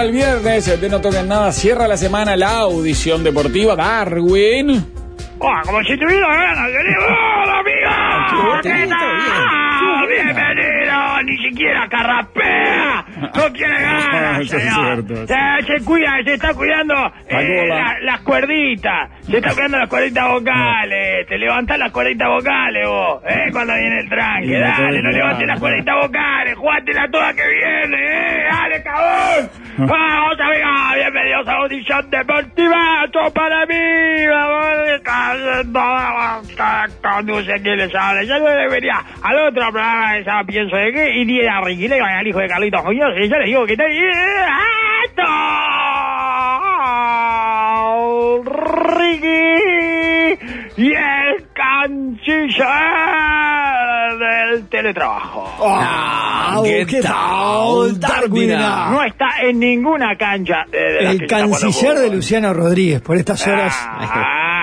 Cierra 0.00 0.08
el 0.08 0.16
viernes, 0.16 0.80
de 0.80 0.88
No 0.88 0.98
Toquen 0.98 1.28
Nada, 1.28 1.52
cierra 1.52 1.86
la 1.86 1.98
semana 1.98 2.34
la 2.34 2.60
audición 2.60 3.22
deportiva 3.22 3.76
Darwin. 3.76 4.82
Oh, 5.38 5.52
como 5.66 5.82
si 5.82 5.94
tuviera 5.98 6.26
ganas 6.26 6.68
de 6.68 6.78
¡Hola, 6.96 7.58
amigo! 7.58 8.60
¿Qué 8.62 8.86
tal? 8.86 10.08
¡Bienvenido! 10.08 11.22
Ni 11.24 11.36
siquiera 11.50 11.86
carrapea. 11.90 13.04
No 13.20 13.52
quiere 13.52 13.74
ganas, 13.80 14.40
Eso 14.40 14.56
es. 14.56 15.28
Se, 15.28 15.66
se 15.78 15.84
cuida, 15.84 16.12
se 16.24 16.34
está 16.34 16.54
cuidando 16.54 16.94
eh, 17.28 17.66
la- 17.68 17.98
las 18.00 18.20
cuerditas. 18.20 19.10
Se 19.22 19.36
está 19.38 19.52
cuidando 19.52 19.78
las 19.78 19.88
cuerditas 19.88 20.28
vocales. 20.28 21.26
Te 21.28 21.38
levantás 21.38 21.78
las 21.78 21.92
cuerditas 21.92 22.28
vocales 22.28 22.86
vos, 22.86 23.22
¿eh? 23.28 23.48
Cuando 23.52 23.74
viene 23.74 24.00
el 24.00 24.08
tranque. 24.08 24.58
Dale, 24.58 25.02
no 25.02 25.10
levantes 25.10 25.46
las 25.46 25.58
cuerditas 25.60 25.94
vocales. 26.02 26.56
Jugátela 26.56 27.08
toda 27.10 27.34
que 27.34 27.42
viene, 27.48 27.96
¿eh? 28.06 28.44
Dale, 28.50 28.82
cabrón. 28.82 29.50
Vamos, 29.78 30.40
amigos. 30.40 30.94
Bienvenidos 30.94 31.48
a 31.48 31.52
Audición 31.52 32.10
Deportiva. 32.10 33.04
Esto 33.04 33.32
para 33.34 33.66
mí. 33.66 33.74
Conduce 37.02 37.52
quien 37.62 37.76
les 37.76 37.94
habla. 37.94 38.22
Yo 38.24 38.38
no 38.38 38.50
debería 38.50 39.02
al 39.22 39.48
otro 39.48 39.70
programa 39.70 40.18
llama 40.20 40.44
Pienso 40.44 40.76
de 40.76 40.92
qué 40.92 41.16
y 41.18 41.24
ni 41.24 41.46
a 41.46 41.60
Ricky 41.60 41.88
Levy, 41.88 42.02
al 42.02 42.26
hijo 42.26 42.38
de 42.38 42.48
Carlitos 42.48 42.84
Muñoz. 42.84 43.14
Y 43.18 43.28
yo 43.28 43.36
les 43.36 43.46
digo 43.46 43.66
que 43.66 43.72
está. 43.72 43.86
Ricky 49.00 49.40
y 50.76 50.92
el 50.92 51.46
canciller 51.52 52.68
del 54.18 54.68
teletrabajo. 54.68 55.54
Ah, 55.62 56.60
¿qué 56.64 56.86
¿qué 56.86 57.02
tal, 57.02 57.98
Darwin? 57.98 58.50
No 58.50 59.02
está 59.02 59.28
en 59.42 59.58
ninguna 59.58 60.16
cancha 60.16 60.64
de, 60.70 60.78
de 60.78 61.02
las 61.02 61.14
El 61.14 61.26
canciller 61.26 61.98
de. 61.98 62.10
Luciano 62.10 62.52
Rodríguez 62.52 63.00
por 63.00 63.16
estas 63.16 63.46
horas. 63.46 63.74
Ah, 63.82 64.59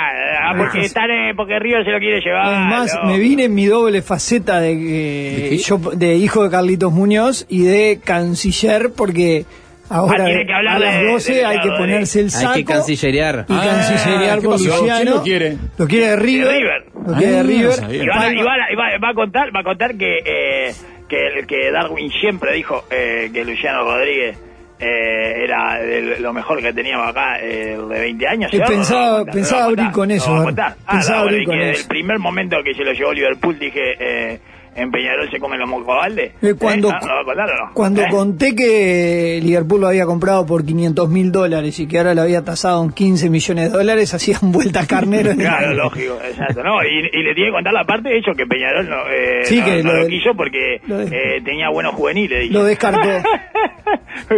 porque, 0.58 0.81
están, 0.81 1.09
eh, 1.11 1.33
porque 1.36 1.59
Río 1.59 1.83
se 1.83 1.91
lo 1.91 2.00
quiere 2.00 2.22
llevar. 2.22 2.53
Es 2.53 2.59
más, 2.59 2.95
no. 3.03 3.09
me 3.11 3.19
vine 3.19 3.45
en 3.45 3.53
mi 3.55 3.66
doble 3.66 4.02
faceta 4.02 4.59
de, 4.59 4.72
eh, 4.73 5.50
qué? 5.52 5.58
yo, 5.58 5.77
de 5.77 6.16
hijo 6.16 6.44
de 6.44 6.50
Carlitos 6.50 6.91
Muñoz 6.91 7.45
y 7.50 7.63
de 7.63 8.00
canciller 8.03 8.91
porque 8.95 9.45
ahora 9.89 10.23
Ah, 10.23 10.28
tiene 10.28 10.45
que 10.45 10.53
hablar 10.53 10.75
a 10.75 10.80
las 10.80 11.00
de- 11.02 11.08
12 11.11 11.33
de 11.35 11.45
hay 11.45 11.61
que 11.61 11.69
ponerse 11.69 12.19
el 12.19 12.31
saco 12.31 12.53
Hay 12.55 12.63
que 12.66 12.73
cancillerear. 12.73 13.45
y 13.47 13.53
Ah, 13.53 13.61
cancillerear 13.66 14.39
¿qué 14.39 14.45
por 14.45 14.53
pasó? 14.55 14.66
Luciano. 14.66 14.95
¿Quién 15.02 15.09
lo 15.16 15.23
quiere? 15.23 15.58
Lo 15.78 15.88
quiere 15.88 16.08
de 16.08 16.16
River. 16.17 16.47
River. 16.55 16.85
Lo 17.08 17.13
quiere 17.13 17.31
de 17.33 17.39
Ah, 17.39 17.44
River. 17.44 17.73
Y, 17.95 18.08
van 18.08 18.17
a- 18.17 18.22
Palma- 18.22 18.41
y 18.41 18.44
van 18.44 18.59
a- 18.61 18.72
y 18.72 18.75
va, 18.75 18.83
va 19.03 19.09
a 19.09 19.13
contar, 19.13 19.55
va 19.55 19.59
a 19.61 19.63
contar 19.63 19.95
que, 19.97 20.17
eh, 20.25 20.73
que, 21.08 21.45
que 21.47 21.72
Darwin 21.72 22.11
siempre 22.19 22.53
dijo 22.53 22.83
eh, 22.91 23.30
que 23.33 23.45
Luciano 23.45 23.83
Rodríguez 23.83 24.38
eh, 24.80 25.44
era 25.44 25.80
de 25.80 26.20
lo 26.20 26.33
mejor 26.33 26.61
que 26.61 26.72
teníamos 26.73 27.08
acá 27.09 27.39
eh, 27.42 27.78
de 27.78 28.00
20 28.00 28.28
años. 28.28 28.52
¿sí? 28.52 28.59
pensaba- 28.59 29.17
contar, 29.17 29.34
pensaba 29.34 29.64
abrir 29.66 29.92
con 29.92 30.11
eso. 30.11 30.36
Ah, 30.36 30.75
pensaba 30.92 31.19
no, 31.19 31.23
abrir 31.30 31.45
con 31.45 31.58
que 31.58 31.72
eso. 31.72 31.81
el 31.81 31.88
primer 31.88 32.19
momento 32.19 32.58
que 32.64 32.73
se 32.73 32.84
lo 32.84 32.94
llevó 32.94 33.14
Liverpool 33.14 33.58
dije 33.59 33.95
eh, 34.00 34.39
en 34.78 34.92
Peñarol 34.92 35.30
se 35.31 35.39
comen 35.39 35.59
los 35.59 35.67
mocobaldes. 35.67 36.33
Eh, 36.42 36.53
cuando, 36.58 36.89
¿Eh? 36.89 36.94
¿No, 37.02 37.08
¿Lo 37.08 37.14
va 37.16 37.22
a 37.22 37.25
contar 37.25 37.50
o 37.50 37.66
no? 37.66 37.73
cuando 37.73 38.02
¿Eh? 38.03 38.08
conté 38.09 38.56
que 38.56 39.39
Liverpool 39.44 39.81
lo 39.81 39.88
había 39.88 40.06
comprado 40.06 40.45
por 40.45 40.64
500 40.66 41.09
mil 41.09 41.31
dólares 41.31 41.80
y 41.80 41.88
que 41.88 41.97
ahora 41.97 42.14
lo 42.14 42.22
había 42.22 42.45
tasado 42.45 42.84
en 42.84 42.92
15 42.92 43.30
millones 43.30 43.72
de 43.72 43.78
dólares, 43.78 44.14
hacían 44.14 44.52
vuelta 44.52 44.85
carnero. 44.85 45.31
en 45.31 45.38
Claro, 45.40 45.74
lógico, 45.74 46.18
exacto. 46.24 46.63
No, 46.63 46.84
y, 46.84 47.00
y 47.12 47.24
le 47.24 47.34
tiene 47.34 47.50
que 47.50 47.53
contar 47.53 47.74
la 47.74 47.84
parte 47.84 48.09
de 48.09 48.19
hecho 48.19 48.31
que 48.38 48.46
Peñarol 48.46 48.88
no, 48.88 48.97
eh, 49.09 49.41
Sí, 49.46 49.59
no, 49.59 49.66
que 49.66 49.84
no 49.84 49.94
lo 49.94 50.03
lo, 50.03 50.07
quiso 50.07 50.34
porque 50.35 50.79
lo 50.88 51.02
eh, 51.02 51.41
tenía 51.44 51.69
buenos 51.69 51.96
juveniles. 51.96 52.52
Lo 52.52 52.63
descartó. 52.63 53.00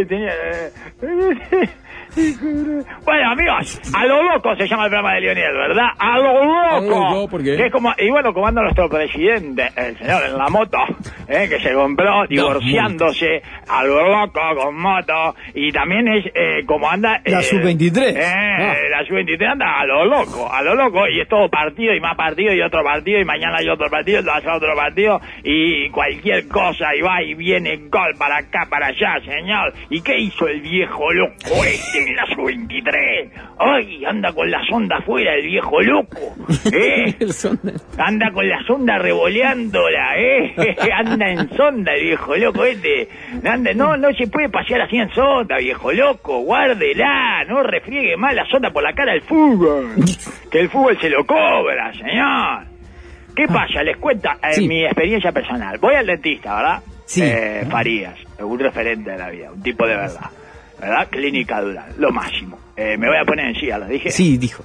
Tenía, 0.08 0.32
bueno, 2.16 3.32
amigos, 3.32 3.80
a 3.94 4.06
lo 4.06 4.24
loco 4.24 4.56
se 4.56 4.68
llama 4.68 4.86
el 4.86 4.90
programa 4.90 5.16
de 5.16 5.22
Lionel, 5.22 5.54
¿verdad? 5.54 5.88
A 5.98 6.18
lo 6.18 6.44
loco. 6.44 7.00
loco, 7.00 7.30
¿por 7.30 7.44
qué? 7.44 7.56
Que 7.56 7.66
es 7.68 7.72
como, 7.72 7.94
y 7.98 8.10
bueno, 8.10 8.34
como 8.34 8.48
anda 8.48 8.62
nuestro 8.62 8.90
presidente, 8.90 9.70
el 9.76 9.98
señor 9.98 10.24
en 10.26 10.38
la 10.38 10.50
moto, 10.50 10.78
eh, 11.28 11.48
que 11.50 11.60
se 11.60 11.74
compró 11.74 12.26
divorciándose 12.28 13.42
a 13.68 13.84
lo 13.84 14.08
loco 14.10 14.40
con 14.56 14.76
moto, 14.76 15.36
y 15.54 15.72
también 15.72 16.08
es 16.08 16.26
eh, 16.34 16.66
como 16.66 16.90
anda... 16.90 17.22
La 17.26 17.40
eh, 17.40 17.44
sub-23. 17.44 18.16
eh, 18.16 18.24
Ah. 18.60 18.74
La 18.90 19.06
sub-23 19.06 19.52
anda 19.52 19.80
a 19.80 19.86
lo 19.86 20.06
loco, 20.06 20.52
a 20.52 20.62
lo 20.62 20.76
loco, 20.76 21.08
y 21.08 21.22
es 21.22 21.28
todo 21.28 21.50
partido 21.50 21.94
y 21.94 22.00
más 22.00 22.16
partido 22.16 22.54
y 22.54 22.62
otro 22.62 22.84
partido, 22.84 23.20
y 23.20 23.26
mañana 23.26 23.58
hay 23.60 23.70
otro 23.70 23.90
partido, 23.90 24.22
y 24.22 24.30
hace 24.30 24.50
otro 24.50 24.76
partido, 24.76 25.22
y 25.44 25.90
cualquier 25.90 26.48
cosa, 26.48 26.96
y 26.96 27.02
va 27.02 27.22
y 27.24 27.34
viene 27.36 27.78
gol 27.90 28.16
para 28.18 28.38
acá, 28.38 28.68
para 28.70 28.88
allá, 28.88 29.20
señor. 29.26 29.74
¿Y 29.90 30.02
qué 30.02 30.18
hizo 30.18 30.48
el 30.48 30.62
viejo 30.62 31.12
loco 31.14 31.64
este 31.64 31.99
la 32.16 32.26
sub-23? 32.28 33.30
¡Ay, 33.60 34.06
anda 34.06 34.32
con 34.34 34.50
la 34.50 34.62
sonda 34.70 34.98
afuera 34.98 35.36
el 35.36 35.46
viejo 35.46 35.82
loco! 35.82 36.36
¿Eh? 36.72 37.16
Anda 37.98 38.32
con 38.32 38.48
la 38.48 38.62
sonda 38.66 38.98
revoleándola, 38.98 40.18
¿eh? 40.18 40.54
Anda 40.96 41.30
en 41.32 41.50
sonda 41.56 41.94
el 41.94 42.04
viejo 42.06 42.36
loco 42.36 42.64
este. 42.64 43.10
Anda, 43.44 43.74
no, 43.74 43.98
no 43.98 44.12
se 44.14 44.28
puede 44.28 44.50
pasear 44.50 44.82
así 44.82 44.98
en 44.98 45.10
sonda, 45.12 45.58
viejo 45.58 45.92
loco. 45.92 46.40
Guárdela, 46.42 47.44
no 47.48 47.62
refriegue 47.64 48.16
más 48.18 48.34
la 48.36 48.46
sonda 48.46 48.72
por 48.72 48.84
la 48.84 48.94
cara 48.94 49.14
al 49.14 49.22
fútbol. 49.22 49.96
Que 50.52 50.62
el 50.62 50.70
fútbol 50.70 50.98
se 51.00 51.10
lo 51.10 51.24
cobra, 51.26 51.94
señor. 51.94 52.66
¿Qué 53.36 53.46
pasa? 53.46 53.84
Les 53.84 53.96
cuento 53.98 54.30
eh, 54.30 54.54
Sí. 54.54 54.68
mi 54.68 54.84
experiencia 54.84 55.32
personal. 55.32 55.78
Voy 55.80 55.94
al 55.94 56.08
dentista, 56.08 56.56
¿verdad? 56.56 56.80
Sí. 57.06 57.22
Eh, 57.24 57.66
Farías, 57.70 58.16
un 58.40 58.58
referente 58.60 59.12
de 59.12 59.18
la 59.18 59.30
vida, 59.30 59.52
un 59.52 59.62
tipo 59.62 59.86
de 59.86 59.96
verdad. 59.96 60.30
¿Verdad? 60.80 61.08
Clínica 61.10 61.62
Dural, 61.62 61.94
lo 61.98 62.12
máximo. 62.12 62.58
Eh, 62.76 62.98
me 62.98 63.08
voy 63.08 63.18
a 63.18 63.26
poner 63.26 63.48
en 63.48 63.56
silla, 63.56 63.78
¿lo 63.78 63.88
dije? 63.88 64.12
Sí, 64.12 64.38
dijo. 64.38 64.64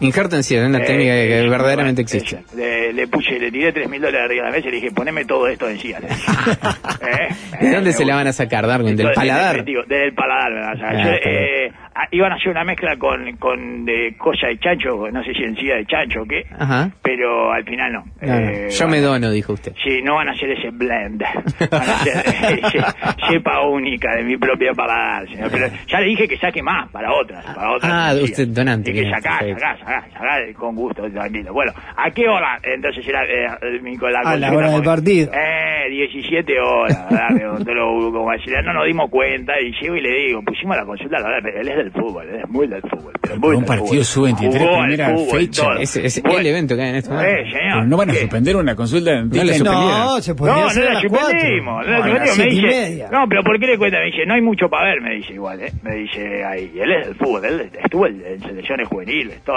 Injerto 0.00 0.36
en 0.36 0.42
sí, 0.42 0.54
es 0.56 0.64
una 0.66 0.78
Eh, 0.78 0.86
técnica 0.86 1.12
que, 1.12 1.26
que 1.28 1.38
eh, 1.38 1.48
verdaderamente 1.48 2.02
bueno, 2.02 2.16
existe. 2.16 2.36
esa. 2.44 2.56
Le, 2.56 2.92
le 2.92 3.08
puse, 3.08 3.38
le 3.38 3.50
tiré 3.50 3.72
3 3.72 3.88
mil 3.88 4.00
dólares 4.00 4.24
arriba 4.26 4.44
de 4.46 4.50
la 4.50 4.56
mesa 4.56 4.68
y 4.68 4.70
le 4.72 4.76
dije, 4.76 4.90
poneme 4.92 5.24
todo 5.24 5.46
esto 5.48 5.68
encima. 5.68 5.98
¿Eh? 5.98 7.28
¿De 7.60 7.68
Eh, 7.68 7.72
dónde 7.74 7.92
se 7.92 8.04
la 8.04 8.14
van 8.16 8.26
a 8.26 8.32
sacar, 8.32 8.66
Darwin? 8.66 8.96
¿Del 8.96 9.12
paladar? 9.12 9.64
digo, 9.64 9.82
Del 9.84 10.12
paladar, 10.14 10.52
me 10.52 10.60
van 10.60 10.76
a 10.76 10.80
sacar. 10.80 10.96
Ah, 10.96 11.04
Yo, 11.04 11.10
eh, 11.30 11.72
ah, 11.94 12.08
iban 12.10 12.32
a 12.32 12.34
hacer 12.36 12.48
una 12.50 12.64
mezcla 12.64 12.96
con, 12.96 13.36
con 13.36 13.84
de 13.84 14.14
cosa 14.18 14.46
de 14.48 14.58
chancho, 14.58 15.08
no 15.10 15.22
sé 15.24 15.32
si 15.34 15.42
encía 15.42 15.76
de 15.76 15.86
chancho 15.86 16.22
o 16.22 16.26
qué, 16.26 16.44
Ajá. 16.58 16.90
pero 17.02 17.52
al 17.52 17.64
final 17.64 17.92
no. 17.92 18.04
Eh, 18.20 18.68
Yo 18.70 18.88
me 18.88 19.00
dono, 19.00 19.30
dijo 19.30 19.52
usted. 19.52 19.72
Sí, 19.82 20.00
no 20.02 20.14
van 20.16 20.28
a 20.28 20.32
hacer 20.32 20.50
ese 20.50 20.70
blend. 20.70 21.22
Van 21.70 21.82
a 21.90 21.94
hacer 21.96 22.24
cepa 23.28 23.60
única 23.66 24.14
de 24.16 24.22
mi 24.24 24.36
propio 24.36 24.74
paladar, 24.74 25.28
señor. 25.28 25.50
Pero 25.50 25.68
ya 25.86 26.00
le 26.00 26.06
dije 26.06 26.28
que 26.28 26.38
saque 26.38 26.62
más 26.62 26.90
para 26.90 27.12
otras. 27.12 27.44
Para 27.44 27.72
otras 27.72 27.92
Ah, 27.92 28.10
encías. 28.12 28.30
usted 28.30 28.48
donante, 28.48 28.90
Y 28.90 28.94
que 28.94 29.00
bien, 29.02 29.12
sacá, 29.14 29.38
con 30.56 30.74
gusto, 30.74 31.02
tranquilo. 31.10 31.52
Bueno, 31.52 31.72
¿a 31.96 32.10
qué 32.10 32.28
hora 32.28 32.58
entonces 32.62 33.04
será 33.04 33.22
eh, 33.24 33.80
mi 33.82 33.96
con 33.96 34.12
la 34.12 34.20
A 34.20 34.36
la 34.36 34.52
hora 34.52 34.70
del 34.70 34.82
partido. 34.82 35.32
Eh, 35.32 35.88
17 35.90 36.52
horas, 36.60 37.10
¿verdad? 37.10 37.64
Lo 37.74 38.12
como 38.12 38.30
decir, 38.32 38.52
no 38.64 38.72
nos 38.72 38.86
dimos 38.86 39.10
cuenta 39.10 39.52
y 39.60 39.72
llego 39.80 39.96
y 39.96 40.00
le 40.00 40.10
digo, 40.26 40.42
pusimos 40.42 40.76
la 40.76 40.84
consulta, 40.84 41.18
la 41.18 41.28
verdad, 41.28 41.40
pero 41.44 41.60
él 41.60 41.68
es 41.68 41.76
del 41.76 41.92
fútbol, 41.92 42.28
él 42.28 42.40
es 42.42 42.48
muy 42.48 42.66
del 42.66 42.82
fútbol. 42.82 43.12
Pero 43.20 43.36
muy 43.38 43.50
un 43.54 43.56
del 43.60 43.66
partido 43.66 44.04
fútbol. 44.04 44.04
sub-23, 44.04 44.58
Jugó 44.58 44.74
al 44.76 44.86
primera 44.88 45.10
fútbol, 45.10 45.38
fecha. 45.40 45.62
todo. 45.62 45.76
Es, 45.78 45.96
es 45.96 46.22
Bueno, 46.22 46.38
el 46.40 46.46
evento 46.46 46.76
que 46.76 46.82
hay 46.82 46.88
en 46.90 46.96
este 46.96 47.10
momento. 47.10 47.30
Eh, 47.30 47.44
señor. 47.44 47.72
Pero 47.76 47.86
no 47.86 47.96
van 47.96 48.10
a 48.10 48.12
¿qué? 48.12 48.18
suspender 48.20 48.56
una 48.56 48.74
consulta 48.76 49.10
No 49.22 49.26
le 49.34 49.40
en- 49.40 49.46
suspendieron. 49.48 49.88
No, 50.00 50.20
se 50.20 50.34
No, 50.34 50.46
no 50.46 50.66
hacer 50.66 50.84
la 50.84 51.00
suspendimos, 51.00 51.86
no 51.86 51.92
la 51.92 51.98
No, 52.06 52.26
suspendimos, 52.26 53.10
no, 53.12 53.28
pero 53.28 53.42
¿por 53.44 53.58
qué 53.60 53.66
le 53.66 53.78
cuenta? 53.78 53.98
Me 53.98 54.06
dice, 54.06 54.26
no 54.26 54.34
hay 54.34 54.40
mucho 54.42 54.68
para 54.68 54.86
ver, 54.90 55.00
me 55.00 55.14
dice 55.14 55.34
igual, 55.34 55.60
¿eh? 55.60 55.72
Me 55.82 55.94
dice 55.96 56.44
ahí, 56.44 56.72
él 56.78 56.90
es 56.92 57.06
del 57.06 57.14
fútbol, 57.16 57.44
él 57.44 57.70
estuvo 57.82 58.06
en, 58.06 58.22
en 58.26 58.40
selecciones 58.40 58.88
juveniles, 58.88 59.40
todo, 59.44 59.55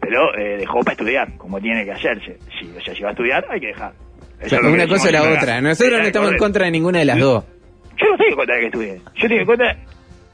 pero 0.00 0.34
eh, 0.36 0.56
dejó 0.58 0.80
para 0.80 0.92
estudiar, 0.92 1.36
como 1.36 1.60
tiene 1.60 1.84
que 1.84 1.92
hacerse. 1.92 2.38
Si, 2.58 2.66
o 2.76 2.80
sea, 2.80 2.94
si 2.94 3.02
va 3.02 3.08
a 3.10 3.12
estudiar, 3.12 3.44
hay 3.50 3.60
que 3.60 3.66
dejar. 3.68 3.92
Eso 4.40 4.56
lo 4.56 4.68
que 4.68 4.74
una 4.74 4.88
cosa 4.88 5.08
o 5.08 5.12
la 5.12 5.22
otra. 5.22 5.60
Nosotros 5.60 5.98
no 6.00 6.06
estamos 6.06 6.32
en 6.32 6.38
contra 6.38 6.64
de 6.64 6.70
ninguna 6.70 7.00
de 7.00 7.04
las 7.04 7.18
dos. 7.18 7.44
Yo 7.98 8.06
no 8.06 8.12
estoy 8.14 8.28
en 8.30 8.36
contra 8.36 8.54
de 8.54 8.60
que 8.60 8.66
estudie, 8.66 8.96
yo 8.96 9.22
estoy 9.26 9.38
en 9.38 9.46
contra 9.46 9.76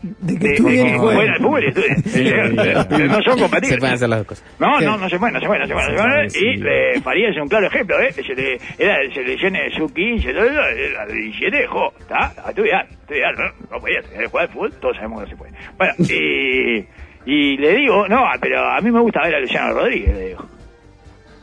De 0.02 0.38
que 0.38 0.48
de, 0.48 0.56
tú 0.56 0.64
de 0.66 0.70
bien 0.70 0.86
que 0.86 0.98
juegues. 0.98 1.16
juegue 1.16 1.30
al 1.30 1.38
fútbol 1.38 1.64
y 1.64 3.08
no 3.08 3.22
son 3.22 3.38
compatibles. 3.40 3.70
Se 3.70 3.78
pueden 3.78 3.94
hacer 3.94 4.08
las 4.08 4.18
dos 4.20 4.26
cosas. 4.28 4.44
No, 4.60 4.80
no, 4.80 4.96
no 4.96 5.08
se 5.08 5.18
puede, 5.18 5.32
no 5.32 5.40
se 5.40 5.46
puede, 5.46 5.60
no 5.60 5.66
se 5.66 5.72
puede. 5.72 5.92
No 5.92 5.98
se 5.98 6.04
puede. 6.04 6.30
Sí. 6.30 6.46
Y 6.46 6.62
eh, 6.64 7.00
Farías 7.02 7.34
es 7.34 7.42
un 7.42 7.48
claro 7.48 7.66
ejemplo, 7.66 8.00
¿eh? 8.00 8.12
Se 8.12 8.22
le, 8.22 8.60
era 8.78 8.98
de 8.98 9.12
selecciones 9.12 9.74
sub-15, 9.74 10.32
todo 10.32 10.44
eso, 10.44 10.60
era 10.62 11.06
de 11.06 11.12
17 11.14 11.56
dejó, 11.56 11.92
¿está? 11.98 12.32
A 12.44 12.50
estudiar, 12.50 12.86
estudiar, 12.88 13.36
no, 13.36 13.44
no 13.72 13.80
podía 13.80 13.98
estudiar, 13.98 14.26
jugar 14.26 14.46
al 14.46 14.52
fútbol, 14.52 14.72
todos 14.80 14.96
sabemos 14.96 15.18
que 15.18 15.24
no 15.24 15.30
se 15.30 15.36
puede. 15.36 15.52
Bueno, 15.76 15.94
y, 15.98 16.86
y 17.26 17.56
le 17.56 17.74
digo, 17.76 18.06
no, 18.08 18.24
pero 18.40 18.64
a 18.64 18.80
mí 18.80 18.90
me 18.90 19.00
gusta 19.00 19.20
ver 19.22 19.34
a 19.34 19.40
Luciano 19.40 19.74
Rodríguez, 19.74 20.14
le 20.14 20.28
digo. 20.28 20.46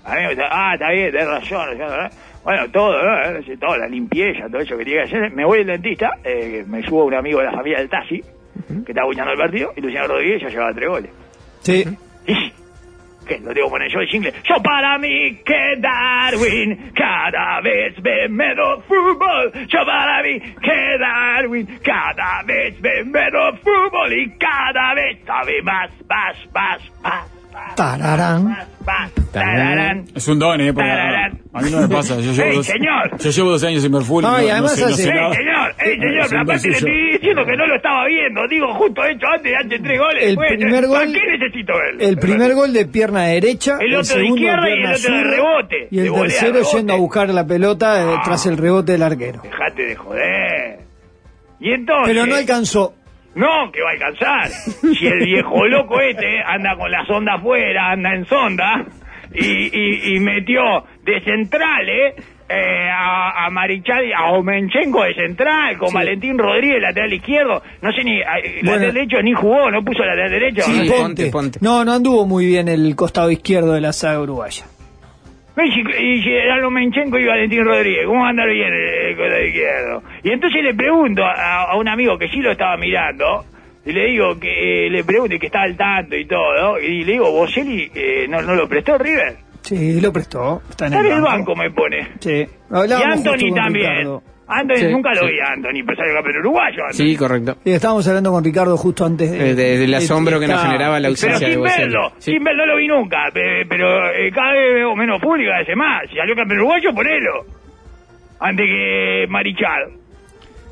A 0.06 0.16
mí 0.16 0.22
me 0.22 0.28
gusta, 0.30 0.48
ah, 0.50 0.74
está 0.74 0.90
bien, 0.92 1.12
tenés 1.12 1.28
razón, 1.28 1.70
Luciano 1.70 1.96
Rodríguez. 1.96 2.18
Bueno, 2.44 2.72
todo, 2.72 3.04
¿no? 3.04 3.40
Eh, 3.40 3.58
todo, 3.58 3.78
la 3.78 3.88
limpieza, 3.88 4.48
todo 4.50 4.62
eso 4.62 4.78
que 4.78 4.86
tiene 4.86 5.04
que 5.04 5.08
hacer. 5.08 5.32
Me 5.32 5.46
voy 5.46 5.60
al 5.60 5.68
dentista, 5.68 6.12
eh, 6.24 6.64
me 6.68 6.82
subo 6.84 7.04
a 7.04 7.06
un 7.06 7.14
amigo 7.14 7.40
de 7.40 7.46
la 7.46 7.52
familia 7.52 7.80
del 7.80 7.90
taxi, 7.90 8.22
que 8.22 8.92
estaba 8.92 9.08
escuchando 9.08 9.32
el 9.32 9.38
partido, 9.38 9.74
y 9.76 9.82
Luciano 9.82 10.08
Rodríguez 10.08 10.42
ya 10.42 10.50
llevaba 10.50 10.74
tres 10.74 10.90
goles. 10.90 11.12
Sí. 11.62 11.86
Y 12.28 12.54
¿Qué? 13.28 13.40
Lo 13.40 13.54
que 13.54 13.62
poner 13.62 13.90
yo 13.92 14.00
el 14.00 14.08
jingle. 14.08 14.34
Yo 14.44 14.62
para 14.62 14.98
mí 14.98 15.38
que 15.46 15.76
Darwin 15.80 16.92
cada 16.94 17.62
vez 17.62 17.96
ve 18.02 18.28
menos 18.30 18.84
fútbol. 18.86 19.52
Yo 19.68 19.80
para 19.86 20.22
mí 20.24 20.40
que 20.40 20.98
Darwin 21.00 21.23
cada 21.84 22.44
vez 22.46 22.80
ve 22.82 23.04
menos 23.06 23.60
fútbol 23.62 24.14
y 24.14 24.30
cada 24.38 24.94
vez 24.94 25.18
sabe 25.26 25.62
más, 25.64 25.90
más, 26.10 26.38
más, 26.54 26.80
más. 27.04 27.76
Tararán. 27.76 28.58
tararán. 29.32 30.06
Es 30.16 30.28
un 30.28 30.40
don, 30.40 30.60
¿eh? 30.60 30.74
Porque 30.74 30.90
a, 30.90 30.96
Tararán. 30.96 31.40
a 31.54 31.62
mí 31.62 31.70
no 31.72 31.82
me 31.82 31.88
pasa. 31.88 32.20
Yo 32.20 32.32
llevo, 32.34 32.50
¡Ey, 32.50 32.56
dos, 32.56 32.66
señor! 32.66 33.18
yo 33.20 33.30
llevo 33.30 33.50
dos 33.52 33.64
años 33.64 33.82
sin 33.84 33.92
ver 33.92 34.02
fútbol. 34.02 34.24
No, 34.24 34.42
y 34.42 34.50
además 34.50 34.74
sé, 34.76 34.82
no 34.82 34.88
hace- 34.88 35.04
sé 35.04 35.10
¡Ey, 35.10 35.16
nada. 35.16 35.34
señor! 35.36 35.76
¡Ey, 35.78 35.92
señor! 36.00 36.18
Es 36.18 36.24
un 36.24 36.30
Pero 36.30 36.42
aparte 36.42 36.68
le 36.70 36.76
estoy 36.76 37.12
diciendo 37.12 37.46
que 37.46 37.56
no 37.58 37.68
lo 37.68 37.76
estaba 37.76 38.06
viendo. 38.08 38.48
Digo, 38.48 38.74
justo 38.74 39.06
hecho 39.06 39.28
antes 39.28 39.44
de 39.52 39.56
antes 39.56 39.84
tres 39.84 40.00
goles. 40.00 40.24
El 40.24 40.36
Bueno, 40.36 40.58
primer 40.58 40.84
¿Para 40.88 40.88
gol- 41.06 41.14
qué 41.14 41.38
necesito 41.38 41.74
ver? 41.74 42.10
El 42.10 42.18
primer 42.18 42.54
gol 42.56 42.74
de 42.74 42.86
pierna 42.88 43.22
derecha, 43.26 43.78
El 43.80 43.88
otro 43.96 43.98
de 44.00 44.04
segundo 44.06 44.36
izquierda 44.36 44.70
y 44.70 44.74
el 44.74 44.94
otro 44.94 45.16
de 45.16 45.24
rebote, 45.24 45.88
y 45.92 46.00
el 46.00 46.12
tercero 46.14 46.54
rebote. 46.54 46.78
yendo 46.78 46.94
a 46.94 46.98
buscar 46.98 47.30
la 47.30 47.46
pelota 47.46 48.02
eh, 48.14 48.18
tras 48.24 48.46
el 48.48 48.58
rebote 48.58 48.92
del 48.94 49.04
arquero. 49.04 49.42
Dejate 49.44 49.84
de 49.86 49.96
joder. 49.96 50.80
Y 51.64 51.72
entonces... 51.72 52.14
Pero 52.14 52.26
no 52.28 52.36
alcanzó. 52.36 52.94
No, 53.36 53.72
que 53.72 53.82
va 53.82 53.90
a 53.90 53.94
alcanzar. 53.94 54.50
Si 55.00 55.08
el 55.08 55.20
viejo 55.26 55.66
loco 55.66 56.00
este 56.02 56.40
anda 56.46 56.76
con 56.78 56.92
la 56.92 57.04
sonda 57.08 57.34
afuera, 57.36 57.92
anda 57.92 58.14
en 58.14 58.26
sonda, 58.26 58.86
y, 59.34 59.46
y, 59.46 60.16
y 60.16 60.20
metió 60.20 60.62
de 61.04 61.20
centrales 61.24 62.14
eh, 62.50 62.90
a, 62.94 63.46
a 63.46 63.50
Marichal, 63.50 64.04
a 64.14 64.32
Omenchenko 64.34 65.04
de 65.06 65.16
central, 65.16 65.78
con 65.80 65.88
Sí. 65.90 65.96
Valentín 65.96 66.38
Rodríguez, 66.38 66.82
lateral 66.82 67.14
izquierdo. 67.14 67.64
No 67.82 67.92
sé 67.94 68.04
ni, 68.04 68.20
eh, 68.20 68.26
Bueno. 68.62 68.72
lateral 68.74 68.94
derecho 68.94 69.22
ni 69.24 69.34
jugó, 69.34 69.72
no 69.72 69.84
puso 69.84 70.04
lateral 70.04 70.30
derecho. 70.30 70.62
Sí, 70.64 70.72
Ponte. 70.90 70.92
Ponte, 71.02 71.26
Ponte. 71.32 71.60
No, 71.62 71.84
no 71.86 71.94
anduvo 71.94 72.28
muy 72.28 72.46
bien 72.46 72.68
el 72.68 72.96
costado 72.96 73.32
izquierdo 73.32 73.74
de 73.74 73.82
la 73.82 73.94
saga 73.94 74.20
uruguaya. 74.20 74.66
Y, 75.56 76.16
y 76.18 76.24
si 76.24 76.30
era 76.32 76.58
Lomenchenko 76.58 77.18
y 77.20 77.26
Valentín 77.26 77.64
Rodríguez, 77.64 78.06
¿cómo 78.08 78.22
va 78.22 78.28
a 78.28 78.30
andar 78.32 78.50
bien 78.50 78.74
el, 78.74 79.16
costado 79.16 79.44
izquierdo? 79.46 80.04
Y 80.24 80.32
entonces 80.32 80.64
le 80.64 80.74
pregunto 80.74 81.24
a, 81.24 81.64
a 81.72 81.78
un 81.78 81.88
amigo 81.88 82.18
que 82.18 82.28
sí 82.30 82.38
lo 82.40 82.52
estaba 82.52 82.76
mirando, 82.78 83.46
y 83.86 83.92
le 83.92 84.06
digo 84.08 84.40
que 84.40 84.88
eh, 84.88 84.90
le 84.90 85.04
pregunto 85.04 85.36
y 85.36 85.40
que 85.40 85.46
está 85.48 85.62
al 85.62 85.78
tanto 85.78 86.16
y 86.16 86.26
todo, 86.26 86.80
y 86.80 87.04
le 87.04 87.12
digo, 87.14 87.32
Boselli 87.32 87.92
eh, 87.94 88.26
no, 88.28 88.42
no 88.42 88.56
lo 88.56 88.68
prestó 88.68 88.98
River. 88.98 89.36
Sí, 89.62 90.02
lo 90.02 90.12
prestó. 90.12 90.62
Está 90.70 90.88
en 90.88 90.94
Está 90.94 91.06
el 91.06 91.12
en 91.12 91.18
el 91.18 91.22
banco. 91.22 91.56
me 91.56 91.72
pone. 91.72 92.08
Sí. 92.20 92.32
Y 92.32 92.48
Hablábamos 92.76 93.16
justo 93.16 93.32
Anthony 93.32 93.56
también. 93.56 93.92
Ricardo. 93.92 94.24
Anthony, 94.60 94.76
Sí, 94.78 94.88
nunca 94.92 95.10
lo 95.14 95.22
sí. 95.22 95.28
vi 95.34 95.40
a 95.40 95.54
Anthony, 95.54 95.84
pero 95.86 95.96
sale 95.98 96.14
campeón 96.14 96.38
uruguayo. 96.38 96.84
Anthony. 96.86 96.98
Sí, 97.06 97.16
correcto. 97.18 97.58
Sí, 97.64 97.72
estábamos 97.72 98.08
hablando 98.08 98.32
con 98.32 98.44
Ricardo 98.44 98.78
justo 98.78 99.06
antes 99.06 99.32
de, 99.32 99.52
Eh, 99.52 99.56
de- 99.56 99.78
del 99.78 99.94
asombro 99.94 100.40
que 100.40 100.48
nos 100.48 100.56
está- 100.58 100.68
generaba 100.68 101.00
la 101.00 101.08
Pero 101.08 101.10
ausencia 101.12 101.48
de 101.48 101.54
sin 101.54 101.62
Boselli. 101.62 101.84
verlo, 101.84 102.12
Sí. 102.20 102.32
sin 102.32 102.44
verlo 102.44 102.66
no 102.66 102.74
lo 102.74 102.78
vi 102.80 102.88
nunca, 102.88 103.18
pe- 103.34 103.66
pero 103.68 104.10
eh, 104.12 104.32
cada 104.34 104.52
vez 104.54 104.74
veo 104.76 104.96
menos 104.96 105.22
público, 105.22 105.52
a 105.54 105.60
veces 105.60 105.76
más. 105.76 106.10
Si 106.10 106.16
salió 106.16 106.36
campeón 106.36 106.60
uruguayo, 106.60 106.94
ponelo. 106.94 107.46
Antes 108.40 108.66
que 108.66 109.26
Marichal. 109.30 109.92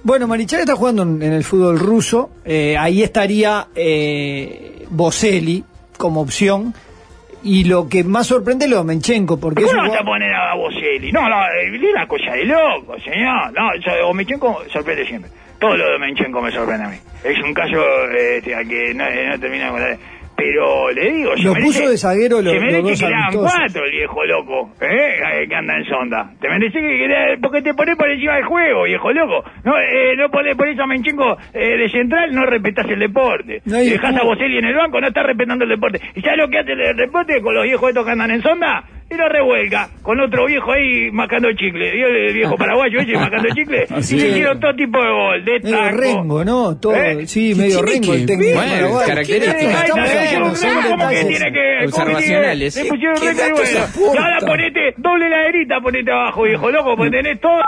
Bueno, 0.03 0.27
Marichal 0.27 0.61
está 0.61 0.75
jugando 0.75 1.03
en, 1.03 1.21
en 1.21 1.33
el 1.33 1.43
fútbol 1.43 1.79
ruso. 1.79 2.31
eh, 2.43 2.75
ahí 2.77 3.03
estaría 3.03 3.67
eh, 3.75 4.85
Boselli 4.89 5.63
como 5.97 6.21
opción. 6.21 6.73
Y 7.43 7.63
lo 7.63 7.89
que 7.89 8.03
más 8.03 8.27
sorprende 8.27 8.65
es 8.65 8.71
lo 8.71 8.77
de 8.77 8.83
Menchenko, 8.83 9.39
porque 9.39 9.63
¿Cómo 9.63 9.81
no 9.81 9.89
vas 9.89 10.01
a 10.01 10.03
poner 10.03 10.31
a 10.33 10.55
Boselli? 10.55 11.11
No, 11.11 11.27
no, 11.27 11.41
eh, 11.47 11.75
es 11.75 11.81
una 11.81 12.07
cosa 12.07 12.31
de 12.33 12.45
loco, 12.45 12.95
señor. 12.99 13.51
No, 13.53 13.75
yo, 13.77 14.09
Omenchenko 14.09 14.63
sorprende 14.71 15.05
siempre. 15.07 15.31
Todo 15.59 15.75
lo 15.75 15.89
de 15.89 15.95
Omenchenko 15.95 16.41
me 16.41 16.51
sorprende 16.51 16.85
a 16.85 16.89
mí. 16.89 16.97
Es 17.23 17.39
un 17.43 17.53
caso 17.53 17.77
eh, 18.11 18.37
este, 18.37 18.53
al 18.53 18.67
que 18.67 18.93
no, 18.93 19.05
no 19.05 19.39
termina 19.39 19.69
con 19.71 19.81
la... 19.81 19.97
Pero 20.41 20.91
le 20.91 21.11
digo, 21.11 21.31
Lo 21.43 21.53
merece, 21.53 21.61
puso 21.79 21.89
de 21.89 21.97
zaguero 21.97 22.41
los- 22.41 22.53
se 22.53 22.59
merece 22.59 22.77
los 22.81 22.89
dos 22.91 22.99
que 22.99 23.05
amistosos. 23.15 23.53
cuatro 23.55 23.85
el 23.85 23.91
viejo 23.91 24.25
loco, 24.25 24.71
¿eh? 24.81 25.47
Que 25.47 25.55
anda 25.55 25.77
en 25.77 25.85
sonda. 25.85 26.31
Te 26.41 26.49
merece 26.49 26.79
que, 26.79 26.87
que 26.97 27.07
le- 27.07 27.37
porque 27.37 27.61
te 27.61 27.73
pones 27.73 27.95
por 27.95 28.09
encima 28.09 28.35
del 28.35 28.45
juego, 28.45 28.83
viejo 28.83 29.11
loco. 29.11 29.43
No, 29.63 29.77
eh, 29.79 30.15
no 30.17 30.29
pones 30.29 30.55
por 30.55 30.67
eso 30.67 30.83
a 30.83 30.87
Menchenko 30.87 31.37
eh, 31.53 31.77
de 31.77 31.89
central, 31.89 32.31
no 32.33 32.45
respetás 32.45 32.87
el 32.89 32.99
deporte. 32.99 33.61
No 33.65 33.77
dejás 33.77 34.15
a. 34.15 34.23
Boselli 34.23 34.57
en 34.57 34.65
el 34.65 34.75
banco, 34.75 34.99
no 35.01 35.07
estás 35.07 35.25
respetando 35.25 35.63
el 35.65 35.69
deporte. 35.71 35.99
¿Y 36.15 36.21
sabes 36.21 36.37
lo 36.39 36.47
que 36.49 36.59
hace 36.59 36.71
el 36.71 36.95
deporte 36.97 37.41
con 37.41 37.53
los 37.53 37.63
viejos 37.63 37.89
estos 37.89 38.05
que 38.05 38.11
andan 38.11 38.31
en 38.31 38.41
sonda? 38.41 38.83
Y 39.11 39.15
lo 39.17 39.27
revuelca 39.27 39.89
con 40.01 40.19
otro 40.21 40.45
viejo 40.45 40.71
ahí 40.71 41.11
macando 41.11 41.49
chicle. 41.51 41.91
¿Vio 41.91 42.07
el 42.07 42.33
viejo 42.33 42.55
paraguayo 42.57 42.99
ese 43.01 43.13
macando 43.13 43.49
chicle? 43.53 43.85
Así 43.95 44.15
y 44.15 44.19
le 44.21 44.27
hicieron 44.29 44.59
todo 44.59 44.73
tipo 44.73 44.97
de 45.03 45.09
gol, 45.09 45.45
de 45.45 45.59
Medio 45.59 45.77
taco. 45.77 45.97
Rengo, 45.97 46.45
¿no? 46.45 46.77
Todo, 46.79 46.95
¿Eh? 46.95 47.27
Sí, 47.27 47.53
¿Qué 47.53 47.61
medio 47.61 47.81
Rengo 47.81 48.13
el 48.13 48.25
técnico 48.25 48.55
paraguayo. 48.59 49.07
Características. 49.07 49.55
¿Qué 49.59 49.67
Ay, 49.67 49.73
estamos 49.83 49.99
no, 49.99 50.09
hablando? 50.09 50.49
no, 50.49 50.55
Son 50.55 50.69
¿Cómo 50.71 51.09
que 51.09 51.15
detalles. 51.15 51.27
tiene 51.27 51.51
que 51.51 51.85
Observacionales. 51.85 52.75
Le 52.77 52.85
pusieron 52.85 53.15
¿Qué 53.19 53.33
Rengo 53.33 53.61
y 53.61 53.99
bueno. 53.99 54.13
Y 54.13 54.17
ahora 54.17 54.37
ponete 54.45 54.93
doble 54.97 55.29
laderita, 55.29 55.79
ponete 55.81 56.11
abajo, 56.11 56.43
viejo 56.43 56.71
loco, 56.71 56.95
porque 56.97 57.11
tenés 57.11 57.39
todo. 57.41 57.59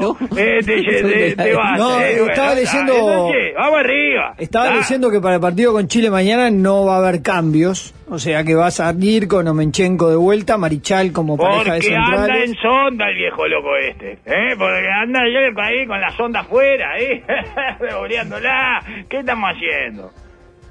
No. 0.00 0.16
Eh, 0.36 0.60
te, 0.64 0.82
te, 0.82 1.36
te 1.36 1.54
vas, 1.54 1.78
No, 1.78 2.00
eh, 2.00 2.12
estaba 2.28 2.54
bueno, 2.54 2.60
leyendo- 2.60 2.92
entonces, 2.94 3.54
vamos 3.56 3.78
arriba. 3.80 4.34
Estaba 4.38 4.68
Ah. 4.72 4.76
diciendo 4.78 5.10
que 5.10 5.20
para 5.20 5.34
el 5.36 5.40
partido 5.40 5.72
con 5.72 5.88
Chile 5.88 6.10
mañana 6.10 6.50
no 6.50 6.84
va 6.84 6.96
a 6.96 6.98
haber 6.98 7.22
cambios. 7.22 7.92
O 8.08 8.20
sea 8.20 8.44
que 8.44 8.54
va 8.54 8.66
a 8.66 8.70
salir 8.70 9.26
con 9.26 9.48
Omenchenko 9.48 10.08
de 10.08 10.14
vuelta, 10.16 10.56
Marichal 10.56 11.10
como 11.12 11.36
pareja 11.36 11.74
de 11.74 11.80
Porque 11.80 11.96
anda 11.96 12.16
centrales. 12.18 12.50
en 12.50 12.56
sonda 12.56 13.08
el 13.08 13.16
viejo 13.16 13.48
loco 13.48 13.76
este, 13.78 14.12
¿eh? 14.24 14.54
Porque 14.56 14.88
anda 15.02 15.20
yo 15.28 15.60
ahí 15.60 15.86
con 15.88 16.00
la 16.00 16.10
sonda 16.16 16.40
afuera, 16.40 17.00
¿eh? 17.00 17.24
Revoleándola. 17.80 18.82
¿Qué 19.08 19.18
estamos 19.18 19.50
haciendo? 19.50 20.12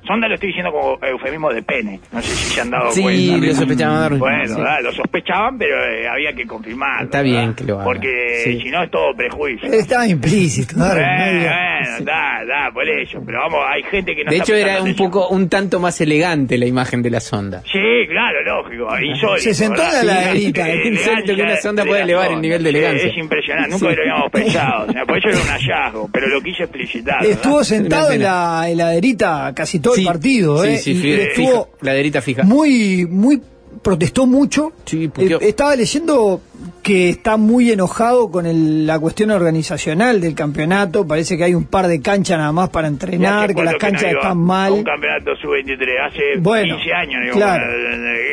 Sonda 0.06 0.28
lo 0.28 0.36
estoy 0.36 0.48
diciendo 0.48 0.72
como 0.72 0.98
eufemismo 1.02 1.52
de 1.52 1.62
pene. 1.64 2.00
No 2.12 2.22
sé 2.22 2.28
si 2.36 2.54
se 2.54 2.62
han 2.62 2.70
dado 2.70 2.92
Sí, 2.92 3.02
cuenta. 3.02 3.48
lo 3.48 3.54
sospechaban. 3.56 4.20
Bueno, 4.20 4.56
Sí. 4.56 4.62
da, 4.62 4.82
lo 4.82 4.92
sospechaban, 4.94 5.58
pero 5.58 5.76
eh, 5.86 6.08
había 6.08 6.34
que 6.34 6.46
confirmarlo. 6.46 7.06
Está 7.06 7.22
bien 7.22 7.54
que 7.54 7.64
lo 7.64 7.76
haga. 7.76 7.84
Porque 7.86 8.42
Sí. 8.44 8.62
si 8.62 8.70
no 8.70 8.84
es 8.84 8.92
todo 8.92 9.14
prejuicio. 9.16 9.72
Estaba 9.72 10.08
implícito, 10.08 10.76
no 10.78 10.86
Bueno, 10.86 11.02
diga. 11.02 11.80
bueno, 11.82 12.06
da, 12.06 12.46
da, 12.46 12.72
por 12.74 12.88
eso. 12.88 13.22
Pero 13.26 13.40
vamos, 13.40 13.60
hay 13.68 13.84
gente 13.84 14.16
que 14.16 14.24
no 14.24 14.32
De 14.32 14.38
está 14.38 14.44
hecho, 14.54 14.56
era 14.56 14.76
un 14.76 14.82
atención. 14.82 15.12
poco, 15.12 15.28
un 15.30 15.50
tanto 15.50 15.80
más 15.80 16.00
elegante 16.02 16.58
la 16.58 16.66
imagen 16.66 17.02
de 17.02 17.10
la 17.10 17.20
sonda. 17.20 17.62
Sí, 17.72 18.08
claro, 18.08 18.44
lógico. 18.44 18.88
Insólito, 19.00 19.38
Se 19.40 19.54
sentó 19.54 19.82
en 19.84 19.90
¿verdad? 19.90 20.04
la 20.04 20.34
Sí, 20.34 20.48
eh, 20.48 20.54
qué 20.54 20.88
insólito 20.90 21.36
que 21.36 21.42
una 21.42 21.58
sonda 21.58 21.84
pueda 21.86 22.02
elevar 22.04 22.32
el 22.32 22.42
nivel 22.42 22.64
de 22.64 22.70
Sí, 22.72 22.78
elegancia. 22.78 23.08
Es 23.10 23.18
impresionante, 23.18 23.70
nunca 23.72 23.90
Sí. 23.90 23.96
lo 23.96 24.02
habíamos 24.02 24.32
pensado. 24.32 24.86
O 24.88 24.92
sea, 24.92 25.06
por 25.06 25.18
eso 25.18 25.30
era 25.30 25.38
un 25.38 25.48
hallazgo, 25.48 26.10
pero 26.14 26.28
lo 26.28 26.42
quise 26.42 26.64
explicitar. 26.64 27.26
Estuvo 27.26 27.64
sentado 27.64 28.12
en 28.12 28.22
la 28.22 28.66
heladerita 28.70 29.52
casi 29.56 29.80
todo 29.80 29.95
Sí, 29.96 30.02
el 30.02 30.08
partido, 30.08 30.64
sí, 30.64 30.70
¿eh? 30.70 30.78
sí, 30.78 30.92
y 30.92 31.02
fija, 31.02 31.24
estuvo 31.24 31.48
fija, 31.48 31.68
laderita 31.82 32.22
fija. 32.22 32.44
muy, 32.44 33.06
muy 33.06 33.42
protestó 33.82 34.26
mucho. 34.26 34.74
Sí. 34.86 35.10
Eh, 35.18 35.38
estaba 35.42 35.76
leyendo 35.76 36.42
que 36.86 37.10
está 37.10 37.36
muy 37.36 37.72
enojado 37.72 38.30
con 38.30 38.46
el- 38.46 38.86
la 38.86 39.00
cuestión 39.00 39.32
organizacional 39.32 40.22
del 40.22 40.36
campeonato. 40.36 41.08
Parece 41.08 41.36
que 41.36 41.44
hay 41.44 41.56
un 41.56 41.66
par 41.66 41.88
de 41.88 42.00
canchas 42.00 42.38
nada 42.38 42.52
más 42.52 42.70
para 42.70 42.88
¿Y 42.88 42.92
entrenar, 42.92 43.56
que 43.56 43.64
las 43.64 43.74
no 43.74 43.80
canchas 43.80 44.04
iba 44.12 44.20
están 44.22 44.32
a 44.32 44.36
mal. 44.36 44.72
Un 44.72 44.84
campeonato 44.84 45.36
sub-23, 45.38 45.90
hace 46.08 46.22
Bueno, 46.40 46.76
15 46.78 46.94
años. 46.94 47.36
claro. 47.36 47.66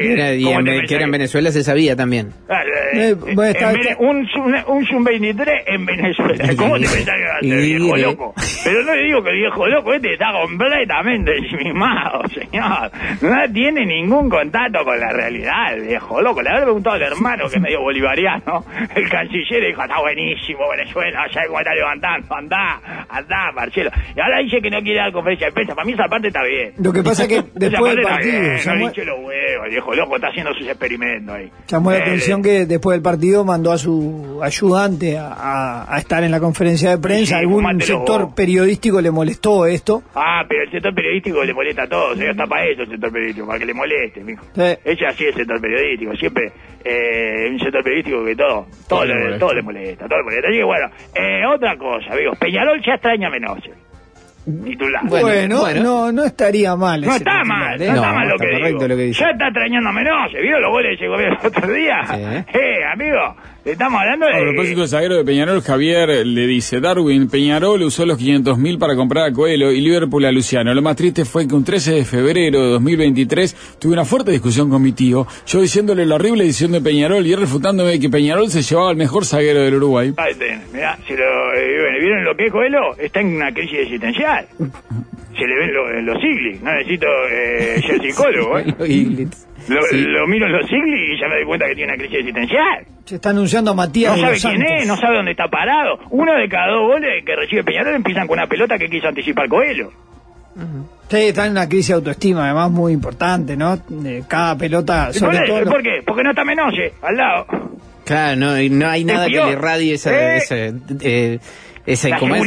Era- 0.02 0.34
y 0.34 0.44
¿cómo 0.44 0.58
en- 0.58 0.64
te 0.66 0.70
que 0.72 0.76
pensás 0.80 0.92
era 0.96 1.04
en 1.04 1.06
que- 1.10 1.12
Venezuela 1.18 1.50
se 1.50 1.64
sabía 1.64 1.96
también. 1.96 2.28
Ah, 2.50 2.60
eh, 2.62 2.68
Eh, 2.92 3.08
eh, 3.08 3.14
bueno, 3.14 3.42
está- 3.44 3.70
en 3.72 3.76
Vene- 3.80 3.96
un, 4.00 4.26
sub- 4.28 4.68
un 4.68 4.84
sub-23 4.86 5.62
en 5.66 5.86
Venezuela. 5.86 6.44
¿Cómo 6.58 6.74
te 6.74 6.80
pensás 6.88 7.14
que 7.16 7.24
va 7.24 7.36
a 7.36 7.40
viejo 7.62 7.96
loco? 7.96 8.34
Pero 8.64 8.82
no 8.84 8.94
le 8.94 9.02
digo 9.04 9.22
que 9.24 9.30
el 9.30 9.36
viejo 9.36 9.66
loco 9.66 9.94
este 9.94 10.12
está 10.12 10.26
completamente 10.42 11.30
ensimismado, 11.38 12.22
señor. 12.28 12.90
No 13.22 13.52
tiene 13.52 13.86
ningún 13.86 14.28
contacto 14.28 14.84
con 14.84 15.00
la 15.00 15.10
realidad, 15.10 15.72
el 15.74 15.86
viejo 15.86 16.20
loco. 16.20 16.42
Le 16.42 16.50
habré 16.50 16.64
preguntado 16.64 16.96
al 16.96 17.02
hermano, 17.02 17.48
que 17.48 17.56
es 17.56 17.62
medio 17.62 17.80
bolivariano, 17.80 18.41
el 18.94 19.08
canciller, 19.08 19.66
dijo, 19.66 19.82
está 19.82 20.00
buenísimo 20.00 20.60
Venezuela, 20.70 21.26
ya 21.32 21.46
cómo 21.46 21.58
está 21.60 21.74
levantando, 21.74 22.34
andá, 22.34 22.80
andá, 23.08 23.52
Marcelo. 23.54 23.90
Y 24.16 24.20
ahora 24.20 24.38
dice 24.40 24.60
que 24.60 24.70
no 24.70 24.80
quiere 24.82 24.98
dar 24.98 25.12
conferencia 25.12 25.46
de 25.48 25.52
prensa. 25.52 25.74
Para 25.74 25.84
mí 25.86 25.92
esa 25.92 26.08
parte 26.08 26.28
está 26.28 26.42
bien. 26.44 26.72
Lo 26.78 26.92
que 26.92 27.02
pasa 27.02 27.26
que 27.28 27.36
Esa 27.38 27.46
después 27.54 27.94
del 27.94 28.02
partido 28.04 28.40
bien, 28.40 28.56
no 28.66 28.80
hinche 28.86 29.04
los 29.04 29.18
huevos, 29.20 29.68
viejo 29.70 29.94
loco 29.94 30.16
está 30.16 30.28
haciendo 30.28 30.52
sus 30.54 30.66
experimentos 30.66 31.34
ahí. 31.34 31.50
llamó 31.68 31.90
la 31.90 31.98
Eh, 31.98 32.02
atención 32.02 32.42
que 32.42 32.66
después 32.66 32.94
del 32.96 33.02
partido 33.02 33.44
mandó 33.44 33.72
a 33.72 33.78
su 33.78 34.40
ayudante 34.42 35.18
a, 35.18 35.32
a- 35.32 35.94
a 35.94 35.98
estar 35.98 36.22
en 36.24 36.30
la 36.30 36.40
conferencia 36.40 36.90
de 36.90 36.98
prensa. 36.98 37.36
Sí, 37.38 37.40
Algún 37.42 37.80
sector 37.80 38.24
vos. 38.26 38.34
periodístico 38.34 39.00
le 39.00 39.10
molestó 39.10 39.66
esto. 39.66 40.02
Ah, 40.14 40.44
pero 40.48 40.62
el 40.64 40.70
sector 40.70 40.94
periodístico 40.94 41.44
le 41.44 41.54
molesta 41.54 41.82
a 41.84 41.88
todos, 41.88 42.18
¿eh? 42.20 42.30
está 42.30 42.46
para 42.46 42.64
eso 42.66 42.82
el 42.82 42.88
sector 42.90 43.12
periodístico, 43.12 43.46
para 43.46 43.58
que 43.58 43.66
le 43.66 43.74
moleste, 43.74 44.20
mijo. 44.24 44.44
Sí. 44.54 44.62
Ella 44.84 45.08
así 45.08 45.24
es 45.24 45.30
el 45.30 45.34
sector 45.36 45.60
periodístico, 45.60 46.14
siempre 46.16 46.52
eh, 46.84 47.48
un 47.50 47.58
sector 47.60 47.82
periodístico 47.82 48.24
que 48.24 48.31
todo, 48.36 48.66
todo, 48.88 49.00
Todo 49.00 49.04
le 49.06 49.14
le, 49.14 49.20
molesta. 49.22 49.38
todo 49.40 49.54
le 49.54 49.62
molesta, 49.62 50.06
todo 50.08 50.18
le 50.18 50.24
molesta. 50.24 50.48
Así 50.48 50.56
que 50.58 50.64
bueno, 50.64 50.86
eh, 51.14 51.46
otra 51.46 51.76
cosa, 51.76 52.12
amigos, 52.12 52.38
Peñarol 52.38 52.80
ya 52.84 52.94
extraña 52.94 53.28
a 53.28 53.30
Menose, 53.30 53.70
titular. 54.64 55.02
Bueno, 55.06 55.26
Bueno, 55.26 55.60
bueno. 55.60 55.82
No, 55.82 56.12
no 56.12 56.24
estaría 56.24 56.74
mal. 56.76 57.00
no 57.00 57.14
está 57.14 57.18
titular, 57.40 57.46
mal, 57.46 57.82
¿eh? 57.82 57.86
no, 57.88 57.94
está 57.94 58.06
No, 58.08 58.14
mal 58.14 58.28
lo 58.28 58.34
está 58.34 58.46
que 58.46 58.66
digo. 58.66 58.80
lo 58.88 58.96
que 58.96 59.02
dice. 59.02 59.20
Ya 59.20 59.30
está 59.30 59.46
extrañando 59.48 59.88
a 59.88 59.92
Menose, 59.92 60.40
¿vio 60.40 60.60
los 60.60 60.70
goles 60.70 60.98
que 60.98 61.06
comieron 61.06 61.38
el 61.40 61.46
otro 61.46 61.72
día? 61.72 61.96
Sí. 62.06 62.58
Eh, 62.58 62.84
amigo, 62.92 63.36
Estamos 63.64 64.00
hablando 64.00 64.26
de... 64.26 64.34
A 64.34 64.40
propósito 64.40 64.80
del 64.80 64.88
zaguero 64.88 65.16
de 65.18 65.24
Peñarol, 65.24 65.62
Javier 65.62 66.26
le 66.26 66.46
dice, 66.48 66.80
Darwin, 66.80 67.28
Peñarol 67.28 67.80
usó 67.82 68.04
los 68.04 68.18
500 68.18 68.58
mil 68.58 68.76
para 68.76 68.96
comprar 68.96 69.24
a 69.28 69.32
Coelho 69.32 69.70
y 69.70 69.80
Liverpool 69.80 70.24
a 70.24 70.32
Luciano. 70.32 70.74
Lo 70.74 70.82
más 70.82 70.96
triste 70.96 71.24
fue 71.24 71.46
que 71.46 71.54
un 71.54 71.62
13 71.62 71.92
de 71.94 72.04
febrero 72.04 72.60
de 72.60 72.70
2023 72.72 73.76
tuve 73.78 73.92
una 73.92 74.04
fuerte 74.04 74.32
discusión 74.32 74.68
con 74.68 74.82
mi 74.82 74.90
tío, 74.90 75.28
yo 75.46 75.60
diciéndole 75.60 76.04
la 76.06 76.16
horrible 76.16 76.42
edición 76.42 76.72
de 76.72 76.80
Peñarol 76.80 77.24
y 77.24 77.32
él 77.32 77.38
refutándome 77.40 78.00
que 78.00 78.10
Peñarol 78.10 78.50
se 78.50 78.62
llevaba 78.62 78.90
al 78.90 78.96
mejor 78.96 79.24
zaguero 79.24 79.60
del 79.60 79.76
Uruguay. 79.76 80.12
Ahí 80.16 80.32
mirá, 80.72 80.98
si 81.06 81.14
lo, 81.14 81.54
eh, 81.54 82.00
¿vieron 82.00 82.24
lo 82.24 82.34
que 82.36 82.46
es 82.46 82.52
Coelho? 82.52 82.96
Está 82.98 83.20
en 83.20 83.36
una 83.36 83.52
crisis 83.54 83.78
existencial. 83.78 84.44
Se 84.58 85.46
le 85.46 85.54
ven 85.56 85.72
lo- 85.72 86.02
los 86.02 86.20
siglis, 86.20 86.60
no 86.62 86.72
necesito 86.74 87.06
eh, 87.30 87.80
ser 87.86 88.00
psicólogo, 88.10 88.58
¿eh? 88.58 89.28
Lo, 89.68 89.82
Sí. 89.82 90.00
lo 90.02 90.26
miro 90.26 90.46
en 90.46 90.52
los 90.52 90.66
siglis 90.66 91.10
y 91.16 91.20
ya 91.20 91.28
me 91.28 91.36
doy 91.36 91.44
cuenta 91.44 91.66
que 91.66 91.74
tiene 91.74 91.92
una 91.92 91.98
crisis 92.02 92.18
existencial. 92.20 92.86
Se 93.04 93.14
está 93.16 93.30
anunciando 93.30 93.70
a 93.70 93.74
Matías 93.74 94.10
No 94.12 94.16
de 94.16 94.20
sabe 94.22 94.32
los 94.34 94.42
quién 94.42 94.58
Santos. 94.60 94.82
es, 94.82 94.88
no 94.88 94.96
sabe 94.96 95.16
dónde 95.16 95.30
está 95.32 95.48
parado. 95.48 95.98
Uno 96.10 96.32
de 96.34 96.48
cada 96.48 96.72
dos 96.72 96.88
goles 96.88 97.24
que 97.24 97.36
recibe 97.36 97.64
Peñarol 97.64 97.94
empiezan 97.94 98.26
con 98.26 98.38
una 98.38 98.46
pelota 98.48 98.78
que 98.78 98.88
quiso 98.88 99.08
anticipar 99.08 99.48
Coelho. 99.48 99.90
Sí, 101.08 101.16
está 101.18 101.46
en 101.46 101.52
una 101.52 101.68
crisis 101.68 101.88
de 101.88 101.94
autoestima, 101.94 102.44
además 102.44 102.70
muy 102.70 102.92
importante, 102.92 103.56
¿no? 103.56 103.76
De 103.88 104.22
cada 104.28 104.56
pelota, 104.56 105.08
¿Y 105.10 105.18
sobre 105.18 105.38
¿Por, 105.38 105.46
todo. 105.46 105.64
¿Por 105.72 105.82
qué? 105.82 106.02
Porque 106.06 106.22
no 106.22 106.30
está 106.30 106.44
Menose 106.44 106.92
al 107.02 107.16
lado. 107.16 107.46
Claro, 108.04 108.36
no, 108.36 108.60
y 108.60 108.68
no 108.68 108.88
hay 108.88 109.04
nada 109.04 109.26
que 109.26 109.32
le 109.36 109.52
irradie 109.52 109.94
esa, 109.94 110.10
Eh. 110.12 110.36
esa, 110.38 110.56
eh, 111.00 111.38
esa 111.86 112.08
La 112.10 112.18
¿cómo 112.18 112.34
es? 112.34 112.42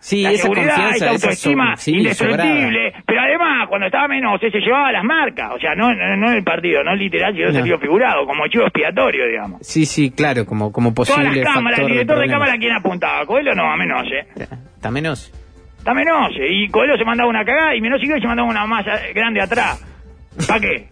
Sí, 0.00 0.22
la 0.22 0.30
esa 0.30 0.42
seguridad, 0.42 0.90
esa 0.94 1.10
autoestima 1.10 1.76
sí, 1.76 1.92
indestructible. 1.96 2.92
Pero 3.04 3.20
además, 3.20 3.68
cuando 3.68 3.86
estaba 3.86 4.06
Menose, 4.06 4.50
se 4.50 4.60
llevaba 4.60 4.92
las 4.92 5.02
marcas. 5.02 5.50
O 5.54 5.58
sea, 5.58 5.74
no, 5.74 5.92
no, 5.92 6.16
no 6.16 6.30
el 6.32 6.44
partido, 6.44 6.84
no 6.84 6.94
literal, 6.94 7.32
sino 7.34 7.46
No. 7.48 7.52
sentido 7.52 7.78
figurado, 7.78 8.24
como 8.24 8.46
chivo 8.46 8.64
expiatorio, 8.64 9.26
digamos. 9.26 9.66
Sí, 9.66 9.84
sí, 9.86 10.10
claro, 10.12 10.46
como, 10.46 10.70
como 10.70 10.94
Todas 10.94 11.08
posible 11.10 11.42
las 11.42 11.52
cámaras, 11.54 11.80
el 11.80 11.86
director 11.88 12.18
de, 12.20 12.28
cámara, 12.28 12.56
¿quién 12.58 12.72
apuntaba? 12.72 13.26
Coelho 13.26 13.54
no, 13.56 13.64
a 13.70 13.76
Menose. 13.76 14.20
Está 14.36 14.90
menos. 14.90 15.32
Está 15.78 15.92
Menose. 15.94 16.46
Y 16.48 16.68
Coelho 16.68 16.96
se 16.96 17.04
mandaba 17.04 17.28
una 17.28 17.44
cagada 17.44 17.74
y 17.74 17.80
Menose 17.80 18.04
y 18.04 18.20
se 18.20 18.26
mandaba 18.26 18.48
una 18.48 18.66
más 18.66 18.86
eh, 18.86 19.12
grande 19.12 19.42
atrás. 19.42 19.84
¿Para 20.46 20.60
qué? 20.60 20.88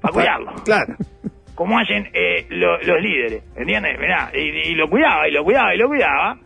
Para 0.00 0.12
cuidarlo. 0.14 0.52
Claro. 0.64 0.94
como 1.54 1.78
hacen 1.78 2.08
eh, 2.12 2.46
lo- 2.50 2.78
los 2.82 3.00
líderes, 3.00 3.44
¿entiendes? 3.56 3.96
Mirá, 4.00 4.30
y, 4.34 4.72
y 4.72 4.74
lo 4.74 4.88
cuidaba, 4.88 5.28
y 5.28 5.30
lo 5.32 5.44
cuidaba, 5.44 5.72
y 5.74 5.78
lo 5.78 5.86
cuidaba, 5.86 6.36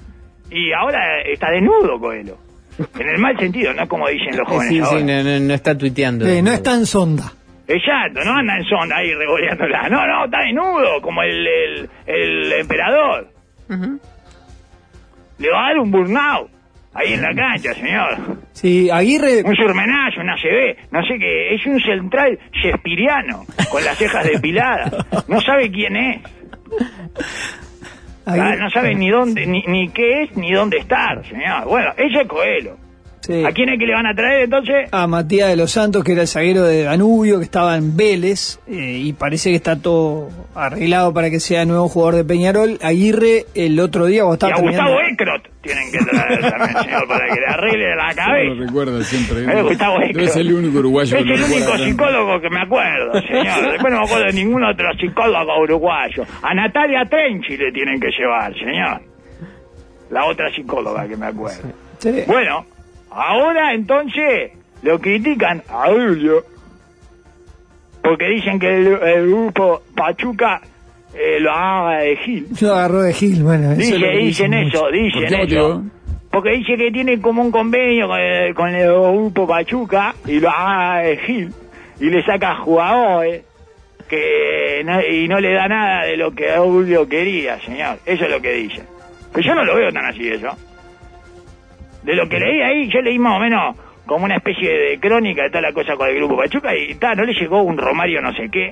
y 0.50 0.73
ahora 0.73 1.21
está 1.23 1.50
desnudo 1.50 1.99
Coelho. 1.99 2.37
En 2.99 3.09
el 3.09 3.19
mal 3.19 3.38
sentido, 3.38 3.73
no 3.73 3.87
como 3.88 4.09
dicen 4.09 4.37
los 4.37 4.47
jóvenes 4.49 4.69
Sí, 4.69 4.79
ahora. 4.81 4.99
sí, 4.99 5.05
no, 5.05 5.23
no, 5.23 5.41
no 5.41 5.55
está 5.55 5.76
tuiteando. 5.79 6.26
Eh, 6.26 6.43
no 6.43 6.53
está 6.53 6.75
en 6.75 6.87
sonda. 6.87 7.33
Exacto, 7.69 8.23
no 8.25 8.33
anda 8.33 8.57
en 8.59 8.65
sonda 8.65 8.97
ahí 8.97 9.12
revoleándola. 9.15 9.88
No, 9.88 10.07
no, 10.07 10.25
está 10.26 10.38
desnudo, 10.41 11.00
como 11.03 11.23
el, 11.23 11.47
el, 11.47 11.91
el 12.07 12.53
emperador. 12.53 13.29
Le 15.38 15.50
va 15.50 15.65
a 15.65 15.69
dar 15.71 15.79
un 15.79 15.91
burnout 15.91 16.50
ahí 16.95 17.12
en 17.15 17.23
la 17.23 17.35
cancha, 17.35 17.75
señor. 17.75 18.38
Sí, 18.53 18.88
Aguirre, 18.91 19.43
Un 19.45 19.55
surmenaje, 19.57 20.21
un 20.21 20.31
ACB, 20.31 20.93
no 20.93 21.03
sé 21.03 21.19
qué, 21.19 21.55
es 21.55 21.67
un 21.67 21.81
central 21.81 22.38
shakespeariano, 22.53 23.45
con 23.71 23.85
las 23.85 23.99
cejas 23.99 24.25
depiladas. 24.25 24.93
No 25.29 25.41
sabe 25.41 25.71
quién 25.71 25.97
es. 25.97 26.23
Ah, 28.26 28.56
no 28.56 28.68
sabe 28.71 28.95
ni 28.95 29.09
dónde, 29.09 29.47
ni, 29.47 29.62
ni 29.68 29.88
qué 29.88 30.25
es, 30.25 30.37
ni 30.37 30.52
dónde 30.52 30.78
estar, 30.78 31.25
señor. 31.25 31.64
Bueno, 31.66 31.92
ella 31.97 32.23
es 32.23 32.28
Coelho. 32.28 32.76
Sí. 33.26 33.45
¿A 33.45 33.52
quién 33.52 33.68
es 33.68 33.78
que 33.78 33.87
le 33.87 33.95
van 33.95 34.06
a 34.06 34.14
traer 34.14 34.45
entonces? 34.45 34.88
a 34.92 35.06
Matías 35.06 35.49
de 35.49 35.56
los 35.56 35.71
Santos, 35.73 36.04
que 36.04 36.12
era 36.12 36.23
el 36.23 36.28
zaguero 36.28 36.62
de 36.64 36.85
Danubio, 36.85 37.38
que 37.38 37.45
estaba 37.45 37.76
en 37.76 37.97
Vélez, 37.97 38.59
eh, 38.68 39.00
y 39.04 39.12
parece 39.12 39.50
que 39.50 39.56
está 39.56 39.76
todo 39.80 40.28
arreglado 40.54 41.12
para 41.12 41.30
que 41.30 41.40
sea 41.40 41.64
nuevo 41.64 41.88
jugador 41.88 42.14
de 42.16 42.25
Peñarol. 42.25 42.78
Aguirre, 42.83 43.45
el 43.54 43.78
otro 43.80 44.06
día, 44.06 44.25
vos 44.25 44.38
Y 44.40 44.47
a 44.47 44.56
Gustavo 44.56 45.00
Ekrot 45.00 45.42
tienen 45.61 45.90
que 45.90 45.99
traer 45.99 46.40
también, 46.40 46.85
señor, 46.85 47.09
para 47.09 47.26
que 47.26 47.40
le 47.40 47.47
arregle 47.47 47.97
la 47.97 48.09
Lo 48.11 48.14
cabeza. 48.16 48.64
recuerda 48.66 49.04
siempre. 49.04 49.59
Eh, 49.59 49.62
Gustavo 49.62 49.97
ser 50.28 50.40
el 50.42 50.52
único 50.54 50.78
uruguayo 50.78 51.16
Es 51.16 51.25
que 51.25 51.33
el 51.35 51.42
único 51.42 51.76
psicólogo 51.78 52.40
que 52.40 52.50
me 52.50 52.61
acuerdo, 52.61 53.12
señor. 53.23 53.73
Después 53.73 53.92
no 53.92 53.99
me 54.00 54.04
acuerdo 54.06 54.25
de 54.26 54.33
ningún 54.33 54.64
otro 54.64 54.87
psicólogo 55.00 55.61
uruguayo. 55.62 56.25
A 56.42 56.54
Natalia 56.54 57.04
Trenchi 57.04 57.56
le 57.56 57.73
tienen 57.73 57.99
que 58.00 58.09
llevar, 58.16 58.54
señor. 58.54 59.00
La 60.11 60.25
otra 60.25 60.50
psicóloga 60.54 61.06
que 61.09 61.16
me 61.16 61.26
acuerdo. 61.26 61.68
Sí. 61.99 62.23
Bueno, 62.26 62.64
ahora 63.17 63.73
entonces 63.75 64.53
lo 64.83 64.99
critican 65.01 65.63
a 65.69 65.87
Julio 65.89 66.45
porque 68.03 68.29
dicen 68.29 68.59
que 68.61 68.69
el, 68.77 68.87
el 69.03 69.27
grupo 69.29 69.83
Pachuca 69.97 70.61
eh, 71.15 71.41
lo 71.41 71.51
haga 71.51 71.99
de 72.01 72.17
Gil. 72.19 72.47
Lo 72.61 72.75
agarró 72.75 73.03
de 73.03 73.13
Gil, 73.15 73.43
bueno. 73.43 73.73
eso 73.73 73.81
Dice, 73.81 73.97
dicen 73.97 74.19
dicen 74.19 74.55
eso, 74.55 74.81
¿Por 74.83 74.93
dicen 74.93 75.35
eso. 75.35 75.83
Porque 76.31 76.51
dice 76.51 76.77
que 76.77 76.91
tiene 76.93 77.21
como 77.21 77.43
un 77.43 77.51
convenio 77.51 78.07
con 78.07 78.21
el, 78.21 78.55
con 78.55 78.69
el 78.75 78.93
grupo 78.93 79.47
Pachuca 79.47 80.15
y 80.27 80.39
lo 80.39 80.51
haga 80.51 81.01
de 81.03 81.17
Gil 81.19 81.53
y 81.99 82.11
le 82.11 82.23
saca 82.25 82.57
jugadores 82.57 83.43
que 84.09 84.83
no- 84.85 85.03
y 85.03 85.27
no 85.27 85.41
le 85.41 85.53
da 85.55 85.67
nada 85.67 86.05
de 86.05 86.17
lo 86.17 86.31
que 86.33 86.57
Julio 86.59 87.09
quería, 87.09 87.59
señor. 87.61 87.99
Eso 88.07 88.25
es 88.25 88.31
lo 88.31 88.41
que 88.41 88.53
dicen. 88.53 88.85
Pero 89.33 89.47
yo 89.49 89.55
no 89.55 89.65
lo 89.65 89.75
veo 89.75 89.91
tan 89.93 90.05
así 90.05 90.29
eso. 90.29 90.49
De 92.07 92.15
lo 92.15 92.29
que 92.29 92.39
leí 92.39 92.63
ahí, 92.63 92.89
yo 92.89 93.01
leí 93.03 93.19
más 93.19 93.37
o 93.37 93.41
menos 93.41 93.77
como 94.07 94.25
una 94.25 94.37
especie 94.37 94.71
de 94.71 94.99
crónica 95.01 95.43
de 95.43 95.49
toda 95.51 95.63
la 95.63 95.73
cosa 95.73 95.97
con 95.97 96.09
el 96.09 96.15
grupo 96.15 96.37
Pachuca 96.37 96.75
y 96.77 96.95
ta, 96.95 97.15
no 97.17 97.25
le 97.25 97.35
llegó 97.35 97.63
un 97.63 97.77
Romario 97.77 98.23
no 98.23 98.33
sé 98.33 98.49
qué, 98.51 98.71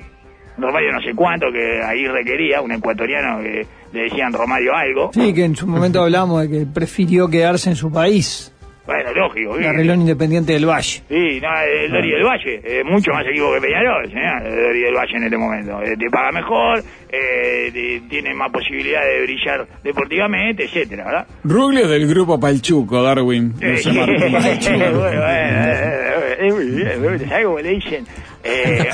un 0.57 0.63
Romario 0.63 0.93
no 0.93 1.01
sé 1.01 1.13
cuánto 1.13 1.51
que 1.51 1.81
ahí 1.83 2.07
requería, 2.07 2.61
un 2.61 2.71
ecuatoriano 2.71 3.43
que 3.43 3.65
le 3.91 4.01
decían 4.03 4.31
Romario 4.31 4.73
algo. 4.73 5.11
Sí, 5.13 5.33
que 5.33 5.43
en 5.43 5.55
su 5.57 5.67
momento 5.67 6.01
hablamos 6.01 6.41
de 6.43 6.59
que 6.59 6.65
prefirió 6.65 7.27
quedarse 7.29 7.69
en 7.69 7.75
su 7.75 7.91
país, 7.91 8.53
Bueno, 8.87 9.11
lógico. 9.13 9.57
el 9.57 9.65
arreglón 9.65 10.01
independiente 10.01 10.53
del 10.53 10.65
Valle. 10.69 11.01
Sí, 11.09 11.39
no, 11.41 11.49
el 11.61 11.91
Dori 11.91 12.11
del 12.11 12.23
Valle, 12.23 12.61
eh, 12.63 12.83
mucho 12.85 13.11
más 13.11 13.25
equipo 13.27 13.53
que 13.55 13.59
Peñarol, 13.61 14.07
señor, 14.07 14.45
el 14.45 14.55
Dori 14.63 14.79
del 14.79 14.93
Valle 14.95 15.17
en 15.17 15.23
este 15.25 15.37
momento. 15.37 15.81
Eh, 15.81 15.97
te 15.99 16.09
paga 16.09 16.31
mejor, 16.31 16.79
eh, 17.11 17.34
te- 17.71 18.01
tiene 18.09 18.33
más 18.33 18.51
posibilidad 18.51 19.01
de 19.01 19.23
brillar 19.23 19.67
deportivamente, 19.83 20.65
etcétera, 20.65 21.05
¿verdad? 21.05 21.27
Rubio 21.43 21.81
es 21.85 21.89
del 21.89 22.07
grupo 22.07 22.39
Palchuco, 22.39 23.01
Darwin. 23.03 23.53
No 23.59 23.67
Eh, 23.67 23.77
se 23.77 23.91
llama 23.91 24.05
bueno, 24.19 24.39
Palchuco. 24.41 24.99
bueno, 24.99 25.21
eh, 25.29 26.37
eh, 26.39 27.25
¿sabes 27.29 27.45
cómo 27.45 27.59
le 27.59 27.69
dicen? 27.69 28.05
Eh, 28.43 28.89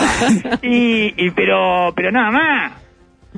y, 0.61 1.25
y 1.25 1.31
pero, 1.31 1.91
pero 1.95 2.11
nada 2.11 2.31
más, 2.31 2.71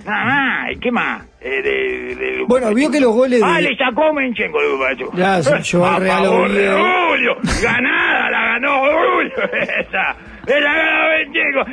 nada 0.06 0.26
más, 0.26 0.72
¿y 0.76 0.80
qué 0.80 0.92
más? 0.92 1.26
Eh, 1.42 1.62
de- 1.62 2.16
del- 2.16 2.46
Bueno, 2.48 2.74
vio 2.74 2.90
que 2.92 3.00
los 3.02 3.14
goles 3.14 3.40
de- 3.40 3.46
Ah, 3.46 3.60
le 3.60 3.76
sacó 3.76 4.14
Menchenko 4.14 4.62
el 4.62 4.68
grupo 4.70 4.84
Pachuca. 4.84 5.18
Ya, 5.18 5.44
se 5.44 5.62
llevó 5.72 5.86
al 5.88 5.96
A 5.96 6.00
Real 6.00 6.24
de 6.54 6.70
ganada 7.62 8.30
la 8.32 8.42
ganó 8.54 8.80
Julio, 8.82 9.34
esa. 9.80 10.16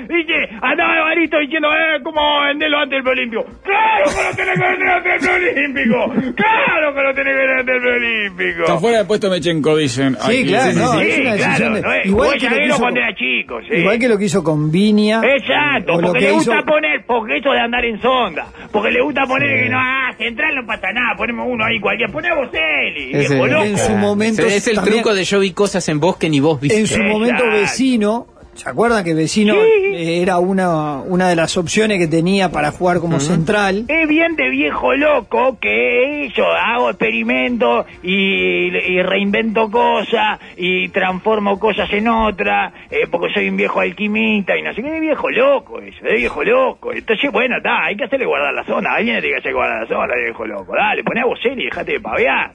Viste, 0.09 0.49
andaba 0.63 0.93
Alvarito 0.95 1.39
diciendo, 1.39 1.69
eh, 1.73 2.01
¿cómo 2.05 2.21
venderlo 2.47 2.79
antes 2.79 2.97
del 2.97 3.03
preolimpio? 3.03 3.45
¡Claro 3.65 4.05
que 4.15 4.23
lo 4.23 4.37
tenés 4.37 4.55
que 4.55 4.69
vender 4.69 4.89
antes 4.89 5.23
del 5.23 5.41
preolímpico! 5.41 6.35
¡Claro 6.37 6.95
que 6.95 7.03
lo 7.03 7.15
tenés 7.15 7.33
que 7.33 7.39
vender 7.39 7.59
antes 7.59 7.75
del 7.75 7.83
preolímpico! 7.83 8.61
Está 8.63 8.79
fuera 8.79 8.99
de 8.99 9.05
puesto 9.07 9.31
Mechenko, 9.31 9.77
dicen. 9.77 10.17
Sí, 10.21 10.45
claro, 10.47 10.73
no, 10.73 10.93
Sí, 11.01 11.07
es 11.11 11.19
una 11.21 11.33
decisión 11.33 11.75
claro, 11.81 11.91
de- 11.93 12.09
igual 12.09 12.39
que 12.39 12.51
lo 12.51 12.57
hizo 12.67 12.79
cuando 12.79 13.01
con- 13.01 13.09
era 13.09 13.15
chico, 13.17 13.61
sí. 13.69 13.75
Igual 13.75 13.99
que 13.99 14.09
lo 14.09 14.19
que 14.19 14.25
hizo 14.25 14.45
con 14.45 14.71
Viña. 14.71 15.21
Exacto, 15.25 15.93
porque 16.01 16.19
que 16.21 16.25
le 16.27 16.31
hizo- 16.37 16.53
gusta 16.53 16.63
poner, 16.63 17.05
porque 17.07 17.37
eso 17.39 17.51
de 17.51 17.61
andar 17.61 17.85
en 17.85 18.01
sonda, 18.01 18.47
porque 18.73 18.91
le 18.91 19.03
gusta 19.03 19.27
poner 19.27 19.65
que 19.65 19.69
no, 19.69 19.79
ah, 19.81 20.13
central 20.17 20.55
no 20.55 20.67
pasa 20.67 20.93
nada, 20.93 21.17
ponemos 21.17 21.47
uno 21.51 21.65
ahí 21.65 21.81
cualquiera, 21.81 22.13
viejo 22.13 23.47
loco. 23.47 23.65
en 23.65 23.79
su 23.79 23.93
momento 23.97 24.43
Es 24.43 24.67
el 24.69 24.77
también- 24.77 24.97
truco 24.99 25.15
de 25.15 25.25
yo 25.25 25.41
vi 25.41 25.53
cosas 25.53 25.89
en 25.89 25.99
vos 26.01 26.17
que 26.17 26.29
ni 26.31 26.41
vos 26.41 26.61
viste. 26.61 26.79
En 26.79 26.87
su 26.87 27.03
momento 27.03 27.45
vecino, 27.51 28.27
¿se 28.61 28.69
acuerdan 28.69 29.03
que 29.05 29.15
vecino 29.15 29.55
Sí. 29.55 30.21
era 30.23 30.39
una, 30.39 31.01
una 31.01 31.29
de 31.29 31.37
las 31.37 31.57
opciones 31.57 31.99
que 31.99 32.07
tenía 32.07 32.51
para 32.51 32.71
jugar 32.71 32.99
como 33.01 33.19
central? 33.21 33.85
Es 33.89 34.09
bien 34.09 34.37
de 34.37 34.49
viejo 34.51 34.95
loco 34.95 35.59
que 35.61 36.31
yo 36.37 36.45
hago 36.47 36.91
experimentos 36.91 37.87
y, 38.03 38.67
y 38.69 39.03
reinvento 39.03 39.71
cosas 39.71 40.39
y 40.57 40.89
transformo 40.91 41.59
cosas 41.59 41.91
en 41.93 42.09
otras, 42.09 42.73
eh, 42.91 43.07
porque 43.11 43.33
soy 43.33 43.49
un 43.49 43.57
viejo 43.57 43.81
alquimista 43.81 44.57
y 44.57 44.63
no 44.63 44.73
sé 44.75 44.83
qué, 44.83 44.91
de 44.91 45.01
viejo 45.01 45.31
loco 45.31 45.81
eso, 45.81 46.05
de 46.05 46.17
viejo 46.17 46.45
loco. 46.45 46.93
Entonces, 46.93 47.31
bueno, 47.33 47.57
está, 47.57 47.85
hay 47.87 47.97
que 47.97 48.05
hacerle 48.05 48.27
guardar 48.27 48.53
la 48.55 48.65
zona, 48.65 48.95
alguien 48.95 49.17
le 49.17 49.23
tiene 49.23 49.37
que 49.37 49.41
hacer 49.41 49.55
guardar 49.55 49.83
la 49.83 49.89
zona, 49.89 50.15
viejo 50.23 50.47
loco. 50.47 50.75
Dale, 50.75 51.03
poné 51.03 51.21
a 51.21 51.25
vos 51.25 51.39
y 51.45 51.65
dejate 51.65 51.93
de 51.93 52.01
pavear. 52.01 52.53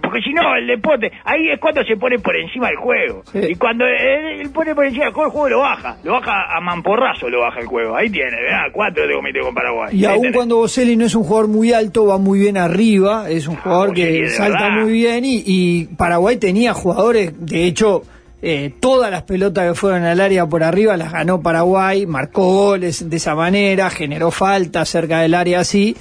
Que 0.00 0.08
Porque 0.08 0.20
si 0.22 0.32
no, 0.32 0.54
el 0.56 0.66
deporte, 0.66 1.10
ahí 1.24 1.50
es 1.52 1.58
cuando 1.60 1.82
se 1.84 1.96
pone 1.96 2.18
por 2.18 2.36
encima 2.36 2.68
del 2.68 2.76
juego. 2.76 3.22
Sí. 3.32 3.38
Y 3.50 3.54
cuando 3.56 3.84
él, 3.86 4.40
él 4.40 4.50
pone 4.50 4.74
por 4.74 4.84
encima 4.86 5.04
del 5.06 5.14
juego, 5.14 5.26
el 5.26 5.32
juego 5.32 5.48
lo 5.48 5.58
baja. 5.60 5.96
Lo 6.04 6.12
baja 6.12 6.32
a 6.56 6.60
mamporrazo, 6.60 7.28
lo 7.28 7.40
baja 7.40 7.60
el 7.60 7.66
juego. 7.66 7.96
Ahí 7.96 8.10
tiene, 8.10 8.30
¿verdad? 8.40 8.66
Cuatro 8.72 9.06
de 9.06 9.14
comité 9.14 9.40
con 9.40 9.54
Paraguay. 9.54 9.96
Y 9.96 10.04
Ahí 10.04 10.20
tenés. 10.20 10.36
cuando 10.36 10.56
Boselli 10.56 10.96
no 10.96 11.04
es 11.06 11.14
un 11.14 11.24
jugador 11.24 11.48
muy 11.48 11.72
alto, 11.72 12.06
va 12.06 12.18
muy 12.18 12.38
bien 12.38 12.56
arriba, 12.56 13.28
es 13.30 13.46
un 13.48 13.56
jugador 13.56 13.88
Boselli, 13.90 14.20
que 14.22 14.28
salta 14.30 14.64
verdad. 14.64 14.82
muy 14.82 14.92
bien 14.92 15.24
y, 15.24 15.42
y 15.46 15.84
Paraguay 15.96 16.36
tenía 16.36 16.74
jugadores, 16.74 17.32
de 17.38 17.64
hecho, 17.64 18.02
eh, 18.40 18.72
todas 18.80 19.10
las 19.10 19.22
pelotas 19.24 19.68
que 19.68 19.74
fueron 19.74 20.04
al 20.04 20.20
área 20.20 20.46
por 20.46 20.62
arriba 20.62 20.96
las 20.96 21.12
ganó 21.12 21.42
Paraguay, 21.42 22.06
marcó 22.06 22.44
goles 22.44 23.10
de 23.10 23.16
esa 23.16 23.34
manera, 23.34 23.90
generó 23.90 24.30
falta 24.30 24.84
cerca 24.84 25.20
del 25.20 25.34
área 25.34 25.60
así. 25.60 25.96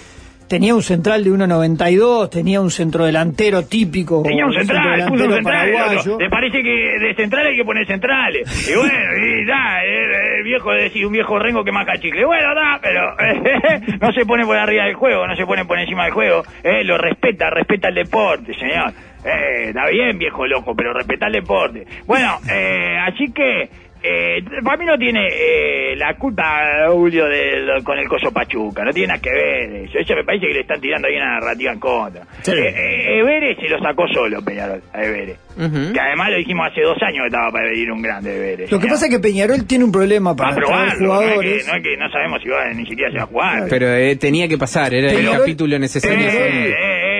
Tenía 0.47 0.73
un 0.73 0.81
central 0.81 1.23
de 1.25 1.29
1.92, 1.31 2.29
tenía 2.29 2.61
un 2.61 2.71
centrodelantero 2.71 3.65
típico. 3.65 4.23
Tenía 4.23 4.45
un 4.45 4.53
central, 4.53 5.05
puso 5.09 5.25
un 5.25 5.33
central. 5.33 5.71
paraguayo. 5.71 6.17
Le 6.19 6.29
parece 6.29 6.63
que 6.63 6.99
de 6.99 7.15
central 7.15 7.47
hay 7.47 7.55
que 7.57 7.65
poner 7.65 7.85
centrales. 7.85 8.69
Y 8.69 8.75
bueno, 8.75 8.93
y 8.93 9.45
da, 9.45 9.83
el, 9.83 10.37
el 10.37 10.43
viejo 10.43 10.71
decir 10.71 11.05
un 11.05 11.11
viejo 11.11 11.37
rengo 11.37 11.65
que 11.65 11.71
maca 11.73 11.99
chicle. 11.99 12.25
Bueno, 12.25 12.55
da, 12.55 12.79
pero 12.81 13.15
no 13.99 14.11
se 14.13 14.25
pone 14.25 14.45
por 14.45 14.55
arriba 14.57 14.85
del 14.85 14.95
juego, 14.95 15.27
no 15.27 15.35
se 15.35 15.45
pone 15.45 15.65
por 15.65 15.79
encima 15.79 16.05
del 16.05 16.13
juego. 16.13 16.43
Eh, 16.63 16.83
lo 16.85 16.97
respeta, 16.97 17.49
respeta 17.49 17.89
el 17.89 17.95
deporte, 17.95 18.53
señor. 18.53 18.93
Eh, 19.25 19.69
está 19.69 19.89
bien, 19.89 20.17
viejo 20.17 20.47
loco, 20.47 20.73
pero 20.75 20.93
respeta 20.93 21.27
el 21.27 21.33
deporte. 21.33 21.85
Bueno, 22.05 22.37
eh, 22.49 22.97
así 23.05 23.33
que 23.33 23.69
eh, 24.09 24.43
para 24.63 24.77
mí 24.77 24.85
no 24.85 24.97
tiene 24.97 25.27
eh, 25.31 25.95
la 25.97 26.15
culpa 26.15 26.87
Julio 26.89 27.25
del- 27.27 27.83
con 27.83 27.97
el 27.97 28.07
coso 28.07 28.31
Pachuca, 28.31 28.83
no 28.83 28.91
tiene 28.91 29.07
nada 29.09 29.21
que 29.21 29.29
ver 29.31 29.71
eso. 29.87 29.99
Eso 29.99 30.15
me 30.15 30.23
parece 30.23 30.47
que 30.47 30.53
le 30.53 30.59
están 30.61 30.79
tirando 30.81 31.07
ahí 31.07 31.15
una 31.15 31.39
narrativa 31.39 31.71
en 31.73 31.79
contra. 31.79 32.23
Sí. 32.41 32.51
Eh, 32.51 32.67
eh, 32.75 33.19
Evere 33.19 33.55
se 33.55 33.67
lo 33.69 33.79
sacó 33.79 34.07
solo 34.07 34.41
Peñarol, 34.43 34.81
a 34.93 35.03
Evere. 35.03 35.35
Ujú. 35.57 35.91
Que 35.93 35.99
además 35.99 36.29
lo 36.31 36.37
dijimos 36.37 36.67
hace 36.71 36.81
dos 36.81 36.97
años 37.01 37.21
que 37.23 37.27
estaba 37.27 37.51
para 37.51 37.65
venir 37.69 37.91
un 37.91 38.01
grande 38.01 38.35
Evere. 38.35 38.67
Lo 38.69 38.79
que 38.79 38.87
pasa 38.87 39.05
es 39.07 39.11
que 39.11 39.19
Peñarol 39.19 39.65
tiene 39.65 39.83
un 39.85 39.91
problema 39.91 40.35
para 40.35 40.51
a 40.51 40.55
traer 40.55 40.67
probarlo, 40.67 41.07
no 41.07 41.13
es, 41.13 41.19
que, 41.19 41.25
jugadores. 41.27 41.67
no 41.67 41.73
es 41.75 41.83
que 41.83 41.97
no 41.97 42.09
sabemos 42.11 42.41
si 42.43 42.49
va, 42.49 42.73
ni 42.73 42.85
siquiera 42.85 43.11
se 43.11 43.17
va 43.17 43.23
a 43.23 43.27
jugar. 43.27 43.63
Pero 43.69 43.87
eh, 43.93 44.15
tenía 44.15 44.47
que 44.47 44.57
pasar, 44.57 44.93
era 44.93 45.11
el 45.11 45.29
capítulo 45.29 45.77
necesario. 45.79 46.17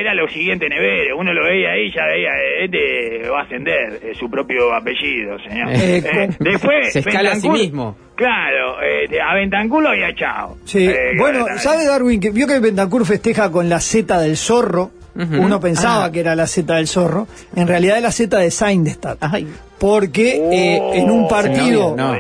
Era 0.08 0.16
lo 0.16 0.30
siguiente 0.30 0.68
en 0.68 0.72
Evere, 0.72 1.14
uno 1.14 1.34
lo 1.34 1.44
veía 1.44 1.72
ahí, 1.72 1.92
ya 1.94 2.06
veía, 2.06 2.30
este 2.64 3.30
va 3.30 3.42
a 3.42 3.44
ascender 3.44 4.00
eh, 4.02 4.14
su 4.18 4.30
propio 4.30 4.74
apellido, 4.74 5.38
señor. 5.40 5.68
Eh, 5.74 5.98
Eh, 5.98 6.30
después, 6.40 6.94
Se 6.94 7.00
escala 7.00 7.32
a 7.34 7.36
sí 7.36 7.50
mismo. 7.50 7.98
Claro, 8.16 8.82
eh, 8.82 9.20
a 9.22 9.36
Bentancur 9.36 9.84
lo 9.84 9.90
había 9.90 10.08
echado. 10.08 10.56
Sí, 10.64 10.88
Eh, 10.88 11.12
bueno, 11.18 11.44
claro, 11.44 11.60
¿sabe 11.60 11.86
Darwin 11.86 12.22
que 12.22 12.30
vio 12.30 12.48
que 12.48 12.58
Bentancur 12.60 13.06
festeja 13.06 13.52
con 13.52 13.68
la 13.68 13.82
Z 13.82 14.18
del 14.22 14.38
zorro? 14.38 14.92
Uno 15.16 15.60
pensaba 15.60 16.06
Ah. 16.06 16.12
que 16.12 16.20
era 16.22 16.36
la 16.36 16.48
Z 16.48 16.74
del 16.76 16.88
zorro, 16.88 17.28
en 17.56 17.68
realidad 17.68 17.98
es 17.98 18.04
la 18.04 18.12
Z 18.12 18.38
de 18.38 18.50
Seinstad. 18.52 19.18
Ay. 19.20 19.46
Porque 19.80 20.38
eh, 20.38 20.80
en 21.00 21.10
un 21.12 21.26
Oh, 21.26 21.28
partido 21.28 21.96
no. 21.98 22.14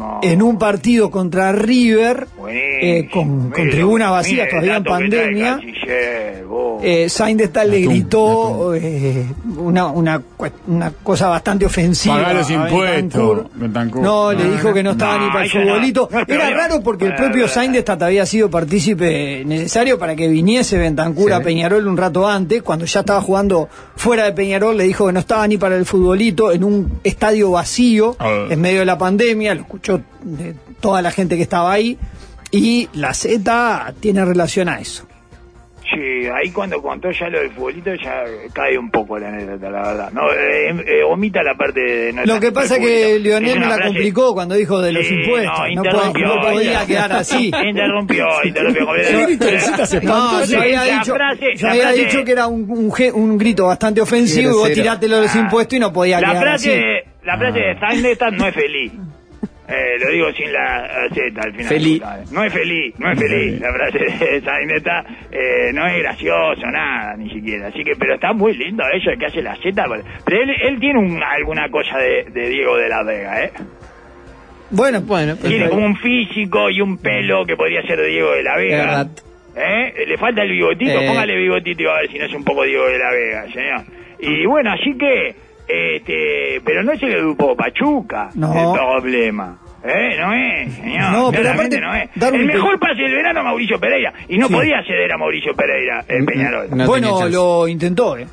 Buenísimo. 0.00 0.20
en 0.22 0.42
un 0.42 0.58
partido 0.58 1.10
contra 1.10 1.52
River 1.52 2.26
eh, 2.48 3.08
con, 3.12 3.50
tribunas 3.52 4.10
vacías 4.10 4.48
todavía 4.48 4.76
en 4.76 4.84
pandemia 4.84 5.50
Canciller, 5.56 6.44
vos. 6.46 6.80
eh, 6.82 7.08
Seinstad 7.08 7.66
le 7.66 7.80
gritó 7.82 8.74
eh, 8.74 9.26
una, 9.58 9.86
una, 9.88 10.20
cue- 10.38 10.52
una 10.66 10.90
cosa 11.02 11.28
bastante 11.28 11.66
ofensiva. 11.66 12.16
Pagá 12.16 12.32
los 12.34 12.48
a 12.50 12.52
impuestos, 12.52 13.46
Bentancur. 13.54 14.02
No, 14.02 14.32
le 14.32 14.50
dijo 14.50 14.72
que 14.72 14.82
no 14.82 14.92
estaba 14.92 15.18
no, 15.18 15.26
ni 15.26 15.32
para 15.32 15.44
el 15.44 15.50
futbolito. 15.50 16.08
no 16.12 16.20
Era 16.34 16.50
raro 16.50 16.80
porque 16.82 17.04
el 17.06 17.12
Eh, 17.12 17.16
propio 17.16 17.44
eh, 17.44 17.48
Seinstad 17.48 18.02
había 18.02 18.24
sido 18.26 18.50
partícipe 18.50 19.44
necesario 19.44 19.98
para 19.98 20.16
que 20.16 20.28
viniese 20.28 20.78
Bentancur 20.78 21.28
Sí. 21.28 21.32
a 21.32 21.40
Peñarol 21.40 21.86
un 21.86 21.96
rato 21.96 22.26
antes. 22.26 22.62
Cuando 22.62 22.84
ya 22.86 23.00
estaba 23.00 23.20
jugando 23.20 23.68
fuera 23.96 24.24
de 24.24 24.32
Peñarol, 24.32 24.76
le 24.76 24.84
dijo 24.84 25.06
que 25.06 25.12
no 25.12 25.20
estaba 25.20 25.46
ni 25.46 25.58
para 25.58 25.76
el 25.76 25.84
futbolito 25.84 26.50
en 26.52 26.64
un 26.64 27.00
estadio 27.04 27.50
vacío 27.50 28.16
Ah. 28.18 28.46
en 28.50 28.60
medio 28.60 28.80
de 28.80 28.84
la 28.86 28.96
pandemia. 28.98 29.54
Lo 29.54 29.60
escuchó 29.62 29.89
de 30.22 30.54
toda 30.80 31.02
la 31.02 31.10
gente 31.10 31.36
que 31.36 31.42
estaba 31.42 31.72
ahí. 31.72 31.98
Y 32.52 32.88
la 32.94 33.14
Z 33.14 33.94
tiene 34.00 34.24
relación 34.24 34.68
a 34.68 34.80
eso. 34.80 35.06
Sí, 35.92 36.26
ahí 36.32 36.50
cuando 36.52 36.80
contó 36.80 37.10
ya 37.10 37.28
lo 37.28 37.40
del 37.40 37.50
futbolito 37.50 37.92
ya 37.96 38.22
cae 38.52 38.78
un 38.78 38.92
poco 38.92 39.18
la 39.18 39.26
anécdota, 39.28 39.70
la 39.70 39.82
verdad. 39.82 40.12
No, 40.12 40.20
eh, 40.32 40.70
eh, 40.86 41.02
omita 41.02 41.42
la 41.42 41.56
parte 41.56 41.80
de... 41.80 42.12
no 42.12 42.24
Lo 42.26 42.38
que 42.38 42.52
pasa 42.52 42.76
es 42.76 42.80
que. 42.80 43.18
Lionel 43.18 43.58
me 43.58 43.66
la 43.66 43.74
frase- 43.74 43.86
complicó 43.88 44.32
cuando 44.32 44.54
dijo 44.54 44.80
de 44.80 44.92
los 44.92 45.04
Sí, 45.04 45.14
impuestos. 45.14 45.58
No, 45.74 46.40
podía 46.40 46.86
quedar 46.86 47.12
así. 47.12 47.46
Interrumpió, 47.66 48.24
interrumpió. 48.44 48.86
Se 49.86 50.00
No, 50.00 50.44
yo 50.44 50.60
había 50.60 50.84
La 50.84 50.98
dicho, 51.00 51.14
frase- 51.14 51.56
yo 51.56 51.68
había 51.68 51.82
frase- 51.88 52.04
dicho 52.04 52.24
que 52.24 52.32
era 52.32 52.46
un, 52.46 52.92
un, 53.14 53.38
grito 53.38 53.66
bastante 53.66 54.00
ofensivo 54.00 54.58
vos 54.58 54.72
tirátelo 54.72 55.16
de 55.16 55.22
los 55.22 55.34
impuestos 55.34 55.76
y 55.76 55.80
no 55.80 55.92
podía 55.92 56.20
la 56.20 56.28
quedar 56.30 56.42
frase, 56.42 56.72
así. 56.72 57.08
La 57.24 57.36
frase 57.36 57.58
de 57.58 57.78
Seinfeld 57.80 58.34
no 58.38 58.46
es 58.46 58.54
feliz. 58.54 58.92
Eh, 59.70 59.98
lo 60.04 60.10
digo 60.10 60.32
sin 60.32 60.52
la 60.52 60.84
eh, 60.86 61.08
Z 61.14 61.40
al 61.40 61.52
final. 61.52 61.68
Feliz. 61.68 62.02
No 62.32 62.42
es 62.44 62.52
feliz, 62.52 62.94
no 62.98 63.12
es 63.12 63.18
feliz. 63.18 63.60
La 63.60 63.72
frase 63.72 63.98
de 64.00 64.40
Seinfeld 64.40 64.88
eh, 65.30 65.70
no 65.72 65.86
es 65.86 65.98
gracioso, 66.00 66.66
nada, 66.72 67.16
ni 67.16 67.30
siquiera. 67.30 67.68
Así 67.68 67.84
que, 67.84 67.92
pero 67.96 68.14
está 68.14 68.32
muy 68.32 68.56
lindo 68.56 68.82
eso 68.92 69.10
de 69.10 69.16
que 69.18 69.26
hace 69.26 69.42
la 69.42 69.54
Z. 69.56 69.84
Pero 70.24 70.42
él, 70.42 70.50
él 70.62 70.80
tiene 70.80 70.98
un- 70.98 71.22
alguna 71.22 71.68
cosa 71.70 71.98
de, 71.98 72.24
de 72.32 72.48
Diego 72.48 72.76
de 72.76 72.88
la 72.88 73.02
Vega, 73.04 73.44
¿eh? 73.44 73.52
Bueno, 74.72 75.00
Bueno, 75.02 75.34
pues, 75.36 75.48
Tiene 75.50 75.68
como 75.68 75.84
un 75.86 75.96
físico 75.96 76.70
y 76.70 76.80
un 76.80 76.98
pelo 76.98 77.44
que 77.44 77.56
podría 77.56 77.82
ser 77.82 77.98
de 77.98 78.06
Diego 78.08 78.32
de 78.32 78.42
la 78.42 78.56
Vega. 78.56 78.76
verdad. 78.78 79.06
¿Eh? 79.56 80.04
Le 80.06 80.16
falta 80.16 80.42
el 80.42 80.50
bigotito, 80.52 81.00
Eh. 81.00 81.06
póngale 81.08 81.36
bigotito 81.36 81.82
y 81.82 81.86
a 81.86 81.94
ver 81.94 82.10
si 82.10 82.18
no 82.18 82.24
es 82.26 82.34
un 82.34 82.44
poco 82.44 82.62
Diego 82.64 82.86
de 82.86 82.98
la 82.98 83.10
Vega, 83.10 83.46
señor. 83.52 83.80
Y 84.20 84.46
bueno, 84.46 84.70
así 84.72 84.96
que, 84.96 85.34
este, 85.96 86.60
pero 86.64 86.82
no 86.82 86.92
es 86.92 87.02
el 87.02 87.16
grupo 87.18 87.56
Pachuca 87.56 88.28
No. 88.34 88.52
el 88.52 88.78
problema. 88.78 89.58
¿Eh? 89.82 90.16
No 90.18 90.34
es, 90.34 90.74
señor. 90.74 91.10
No, 91.12 91.30
pero 91.32 91.50
aparte, 91.50 91.80
no 91.80 91.94
es. 91.94 92.10
El 92.20 92.46
mejor 92.46 92.78
pase 92.78 93.00
del 93.02 93.14
verano 93.14 93.42
Mauricio 93.42 93.78
Pereira. 93.80 94.12
Y 94.28 94.36
no 94.36 94.46
Sí. 94.48 94.54
podía 94.54 94.82
ceder 94.84 95.10
a 95.12 95.16
Mauricio 95.16 95.54
Pereira 95.54 96.04
en 96.06 96.26
Peñarol. 96.26 96.64
No 96.70 96.92
tenía 96.92 97.10
bueno, 97.12 97.28
lo 97.28 97.68
intentó, 97.68 98.16
¿eh? 98.18 98.26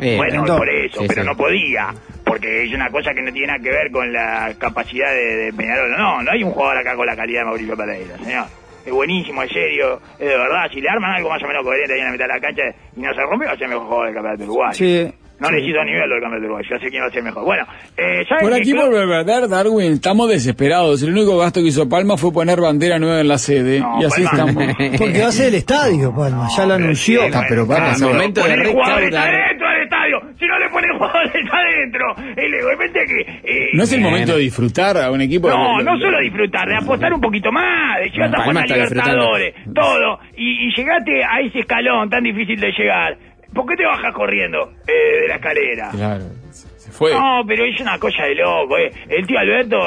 Eh, 0.00 0.16
Bueno, 0.16 0.40
entonces, 0.40 0.56
por 0.56 0.68
eso, 0.68 1.00
sí, 1.02 1.06
pero 1.08 1.22
sí. 1.22 1.28
no 1.28 1.36
podía, 1.36 1.94
porque 2.24 2.64
es 2.64 2.72
una 2.74 2.90
cosa 2.90 3.12
que 3.14 3.22
no 3.22 3.32
tiene 3.32 3.46
nada 3.48 3.58
que 3.60 3.70
ver 3.70 3.90
con 3.92 4.12
la 4.12 4.52
capacidad 4.58 5.12
de, 5.12 5.36
de 5.36 5.52
Peñarol. 5.52 5.90
No, 5.92 6.20
no 6.22 6.30
hay 6.32 6.42
un 6.42 6.50
jugador 6.50 6.78
acá 6.78 6.96
con 6.96 7.06
la 7.06 7.14
calidad 7.16 7.40
de 7.42 7.46
Mauricio 7.46 7.76
Pereira, 7.76 8.16
señor. 8.18 8.44
Es 8.84 8.92
buenísimo, 8.92 9.42
es 9.44 9.50
serio, 9.50 10.00
es 10.18 10.28
de 10.28 10.36
verdad. 10.36 10.68
Si 10.72 10.80
le 10.80 10.88
arman 10.90 11.12
algo 11.14 11.30
más 11.30 11.42
o 11.42 11.46
menos 11.46 11.64
coherente 11.64 11.94
ahí 11.94 12.00
en 12.00 12.06
la 12.06 12.12
mitad 12.12 12.24
de 12.26 12.34
la 12.34 12.40
cancha 12.40 12.62
y 12.96 13.00
no 13.00 13.14
se 13.14 13.20
rompe, 13.22 13.46
va 13.46 13.52
a 13.52 13.56
ser 13.56 13.62
el 13.64 13.68
mejor 13.70 13.84
jugador 13.86 14.06
del 14.06 14.14
campeonato 14.14 14.44
uruguayo. 14.44 14.74
Sí. 14.74 15.14
No 15.40 15.50
necesito 15.50 15.84
nivel 15.84 16.08
del 16.08 16.20
campeonato 16.20 16.44
uruguayo, 16.46 16.68
ya 16.70 16.78
sé 16.78 16.90
quién 16.90 17.02
va 17.02 17.06
a 17.08 17.10
ser 17.10 17.22
mejor. 17.22 17.44
Bueno, 17.44 17.66
eh, 17.96 18.24
¿saben 18.28 18.44
Por 18.44 18.54
aquí 18.54 18.70
club? 18.72 18.84
por 18.90 19.08
verdad, 19.08 19.48
Darwin, 19.48 19.92
estamos 19.94 20.28
desesperados. 20.30 21.02
El 21.02 21.10
único 21.10 21.36
gasto 21.36 21.60
que 21.60 21.66
hizo 21.68 21.88
Palma 21.88 22.16
fue 22.16 22.32
poner 22.32 22.60
bandera 22.60 22.98
nueva 22.98 23.20
en 23.20 23.28
la 23.28 23.38
sede. 23.38 23.80
No, 23.80 24.00
y 24.00 24.04
así 24.04 24.22
Palma- 24.24 24.52
estamos. 24.62 24.76
Porque 24.98 25.20
va 25.20 25.26
a 25.28 25.32
ser 25.32 25.48
el 25.48 25.54
estadio, 25.56 26.14
Palma, 26.14 26.46
ya 26.56 26.62
lo 26.66 26.74
pero 26.74 26.84
anunció. 26.84 27.22
sí, 27.22 27.30
Ah, 27.34 27.42
pero 27.48 27.66
bueno, 27.66 27.82
Palma, 27.84 27.96
pero 27.98 28.12
momento 28.14 28.40
de 28.42 28.48
poner 28.50 28.66
jugadores 28.72 29.04
recaudar. 29.10 29.34
adentro 29.34 29.68
del 29.68 29.82
estadio. 29.82 30.20
Si 30.38 30.46
no 30.46 30.58
le 30.58 30.68
ponen 30.70 30.90
jugadores 30.98 31.46
adentro, 31.52 32.06
y 32.36 32.50
de 32.50 32.62
repente 32.70 33.00
que... 33.06 33.20
eh, 33.44 33.70
¿No 33.74 33.82
es 33.82 33.92
el 33.92 34.00
momento 34.00 34.36
de 34.36 34.40
disfrutar 34.42 34.96
a 34.98 35.10
un 35.10 35.20
equipo? 35.20 35.48
No, 35.48 35.78
de- 35.78 35.84
no 35.84 35.98
solo 35.98 36.20
disfrutar, 36.20 36.68
de 36.68 36.76
apostar 36.76 37.12
un 37.12 37.20
poquito 37.20 37.50
más, 37.50 37.98
de 37.98 38.10
llegar 38.10 38.34
a 38.36 38.44
jugar 38.44 38.58
a 38.58 38.66
Libertadores, 38.66 39.54
todo, 39.74 40.18
y, 40.36 40.68
y 40.68 40.76
llegaste 40.76 41.24
a 41.24 41.40
ese 41.40 41.58
escalón 41.60 42.08
tan 42.08 42.22
difícil 42.22 42.60
de 42.60 42.70
llegar. 42.72 43.16
¿Por 43.54 43.66
qué 43.66 43.76
te 43.76 43.86
bajas 43.86 44.12
corriendo 44.14 44.72
eh, 44.86 45.20
de 45.22 45.28
la 45.28 45.34
escalera? 45.36 45.90
Claro, 45.92 46.24
se 46.50 46.74
se 46.84 46.92
fue. 46.92 47.12
No, 47.14 47.42
pero 47.46 47.64
es 47.64 47.80
una 47.80 47.98
cosa 47.98 48.24
de 48.24 48.34
loco, 48.34 48.76
eh. 48.76 48.90
El 49.08 49.26
tío 49.26 49.38
Alberto 49.38 49.78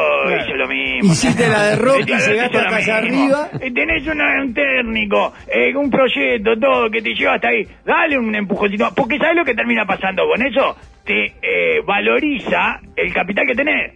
hizo 0.41 0.55
lo 0.55 0.67
mismo. 0.67 1.11
Hiciste 1.11 1.47
la 1.47 1.63
de 1.69 1.75
Rocky, 1.75 2.11
Alberto 2.13 2.31
llegaste 2.31 2.57
acá 2.57 2.75
allá 2.77 2.97
arriba. 2.97 3.49
Eh, 3.61 3.71
Tenés 3.71 4.07
una- 4.07 4.41
un 4.41 4.53
técnico, 4.53 5.33
eh, 5.47 5.75
un 5.75 5.91
proyecto, 5.91 6.57
todo 6.59 6.89
que 6.89 7.01
te 7.01 7.13
lleva 7.13 7.35
hasta 7.35 7.49
ahí. 7.49 7.63
Dale 7.85 8.17
un 8.17 8.33
empujoncito. 8.33 8.89
Porque 8.95 9.17
¿sabes 9.19 9.35
lo 9.35 9.45
que 9.45 9.53
termina 9.53 9.85
pasando 9.85 10.23
con 10.27 10.41
eso? 10.45 10.75
Te 11.05 11.25
eh, 11.41 11.81
valoriza 11.85 12.79
el 12.95 13.13
capital 13.13 13.45
que 13.45 13.53
tenés. 13.55 13.93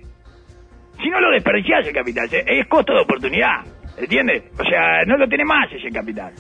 Si 1.01 1.09
no 1.09 1.19
lo 1.19 1.31
desperdiciás 1.31 1.87
el 1.87 1.93
capital, 1.93 2.27
es 2.31 2.67
costo 2.67 2.93
de 2.93 3.01
oportunidad. 3.01 3.61
¿Entiendes? 3.97 4.43
O 4.59 4.63
sea, 4.63 5.03
no 5.07 5.17
lo 5.17 5.27
tenés 5.27 5.45
más 5.47 5.71
ese 5.73 5.89
capital. 5.89 6.31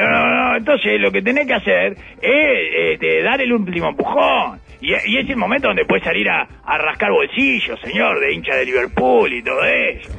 No, 0.00 0.08
no, 0.08 0.50
no, 0.50 0.56
entonces 0.56 1.00
lo 1.00 1.10
que 1.10 1.22
tenés 1.22 1.46
que 1.46 1.54
hacer 1.54 1.92
es 2.20 2.92
este, 2.92 3.22
dar 3.22 3.40
el 3.40 3.52
último 3.52 3.88
empujón. 3.88 4.60
Y, 4.80 4.92
y 4.92 5.18
es 5.18 5.28
el 5.28 5.36
momento 5.36 5.68
donde 5.68 5.84
puedes 5.84 6.04
salir 6.04 6.28
a, 6.28 6.42
a 6.64 6.78
rascar 6.78 7.10
bolsillos, 7.10 7.80
señor, 7.80 8.20
de 8.20 8.32
hincha 8.32 8.54
de 8.54 8.64
Liverpool 8.64 9.32
y 9.32 9.42
todo 9.42 9.64
eso. 9.64 10.10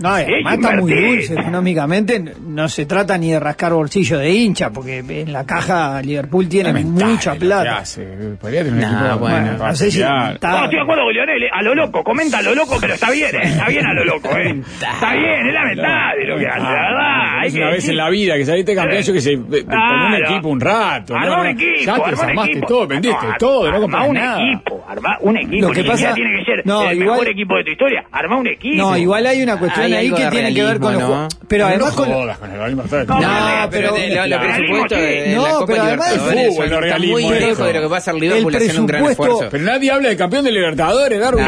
No, 0.00 0.08
además 0.08 0.54
está 0.54 0.76
muy 0.76 0.92
dulce 0.94 1.34
económicamente. 1.34 2.24
No 2.46 2.68
se 2.68 2.86
trata 2.86 3.18
ni 3.18 3.30
de 3.32 3.38
rascar 3.40 3.72
bolsillo 3.74 4.18
de 4.18 4.30
hincha, 4.30 4.70
porque 4.70 4.98
en 5.06 5.32
la 5.32 5.44
caja 5.44 6.00
Liverpool 6.00 6.48
tiene 6.48 6.70
Lamentable 6.72 7.12
mucha 7.12 7.34
lo 7.34 7.40
plata. 7.40 7.78
hace. 7.78 8.02
Podría 8.40 8.64
tener 8.64 8.84
un 8.84 8.94
equipo 8.94 9.18
bueno, 9.18 9.52
no 9.58 9.74
sé 9.76 9.90
si 9.90 10.00
está- 10.00 10.32
No, 10.50 10.64
estoy 10.64 10.76
de 10.76 10.80
acuerdo 10.82 11.02
con 11.04 11.12
Lionel, 11.12 11.42
eh, 11.42 11.50
a 11.52 11.62
lo 11.62 11.74
loco, 11.74 12.02
comenta 12.02 12.38
a 12.38 12.42
lo 12.42 12.54
loco, 12.54 12.78
pero 12.80 12.94
está 12.94 13.10
bien, 13.10 13.34
eh, 13.34 13.40
está 13.44 13.68
bien 13.68 13.84
a 13.86 13.92
lo 13.92 14.04
loco, 14.04 14.30
eh. 14.36 14.62
Está 14.82 15.12
bien, 15.14 15.46
es 15.46 15.52
lamentable 15.52 16.26
lo 16.26 16.38
que 16.38 16.46
hace, 16.48 16.60
la 16.60 16.70
verdad. 16.72 17.38
Hay 17.40 17.48
Es 17.48 17.54
que 17.54 17.60
una 17.60 17.70
vez 17.70 17.88
en 17.88 17.96
la 17.96 18.08
vida 18.10 18.36
que 18.36 18.44
saliste 18.46 18.74
campeón, 18.74 19.02
yo 19.02 19.12
que 19.12 19.20
de- 19.20 19.36
de- 19.36 19.64
con 19.64 19.78
un 19.78 20.14
equipo 20.14 20.48
un 20.48 20.60
rato. 20.60 21.14
Armá 21.14 21.26
¿no? 21.36 21.40
un 21.42 21.46
equipo, 21.48 21.80
Ya 21.84 22.02
te 22.02 22.10
desarmaste 22.10 22.50
equipo. 22.52 22.66
todo, 22.66 22.86
vendiste 22.86 23.26
No, 23.26 23.34
todo, 23.38 23.62
no 23.64 23.68
armá 23.68 23.80
compraste 23.80 24.08
un 24.08 24.14
nada. 24.16 24.42
equipo, 24.42 24.81
Armá 24.92 25.16
un 25.20 25.36
equipo. 25.36 25.68
Lo 25.68 25.72
que 25.74 25.84
pasa- 25.84 26.14
tiene 26.14 26.38
que 26.38 26.44
ser 26.44 26.66
no, 26.66 26.88
el 26.90 26.98
igual- 26.98 27.10
mejor 27.18 27.28
equipo 27.28 27.56
de 27.56 27.64
tu 27.64 27.70
historia. 27.72 28.04
Armá 28.12 28.36
un 28.36 28.46
equipo. 28.46 28.76
No, 28.76 28.96
igual 28.96 29.26
hay 29.26 29.42
una 29.42 29.58
cuestión 29.58 29.86
Hay 29.86 29.94
ahí 29.94 30.10
que 30.12 30.26
tiene 30.30 30.54
que 30.54 30.62
ver 30.64 30.78
con 30.80 30.92
los 30.94 31.34
Pero 31.48 31.66
además 31.66 31.90
no 31.90 31.96
con 31.96 32.08
lo- 32.08 32.14
jodas 32.14 32.38
con 32.38 32.50
el. 32.50 32.76
No, 32.76 32.82
pero, 33.70 33.88
lo, 33.90 34.40
presupuesto 34.40 34.94
de, 34.96 35.36
la 35.36 35.50
Copa 35.52 35.72
Libertadores 35.72 36.52
está 36.86 36.98
muy 36.98 37.22
lejos 37.28 37.66
de 37.66 37.72
lo 37.74 37.80
que 37.80 37.86
va 37.86 37.96
a 37.96 37.98
hacer 37.98 38.14
Liverpool 38.14 38.54
El 38.54 38.56
haciendo 38.56 38.80
un 38.82 38.86
gran 38.86 39.04
presupuesto- 39.04 39.32
esfuerzo. 39.34 39.48
Pero 39.50 39.64
nadie 39.64 39.90
habla 39.90 40.08
de 40.08 40.16
campeón 40.16 40.44
de 40.44 40.52
Libertadores, 40.52 41.20
Darwin. 41.20 41.44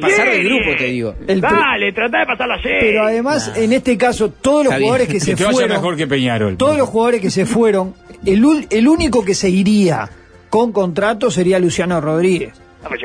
Pasar 0.00 0.30
de 0.30 0.42
grupo, 0.44 0.70
te 0.76 0.84
digo. 0.84 1.14
Dale, 1.26 1.92
tratá 1.92 2.18
de 2.20 2.26
pasar 2.26 2.48
la 2.48 2.62
serie. 2.62 2.78
Pero 2.80 3.04
además, 3.04 3.52
en 3.56 3.72
este 3.72 3.96
caso, 3.96 4.30
todos 4.30 4.64
los 4.64 4.72
Está 4.72 4.78
bien. 4.78 4.88
jugadores 4.88 5.08
que 5.08 5.20
se 5.24 5.30
que 5.32 5.36
te 5.36 5.44
vaya 5.44 5.52
fueron, 5.54 5.70
mejor 5.76 5.96
que 5.96 6.06
Peñarol. 6.06 6.56
todos 6.56 6.76
los 6.78 6.88
jugadores 6.88 7.20
que 7.20 7.30
se 7.30 7.46
fueron, 7.46 7.94
el, 8.24 8.42
ul- 8.42 8.66
el 8.70 8.88
único 8.88 9.24
que 9.24 9.34
se 9.34 9.48
iría 9.50 10.08
con 10.50 10.72
contrato 10.72 11.30
sería 11.30 11.58
Luciano 11.58 12.00
Rodríguez. 12.00 12.52
No, 12.82 12.88
pues, 12.88 13.00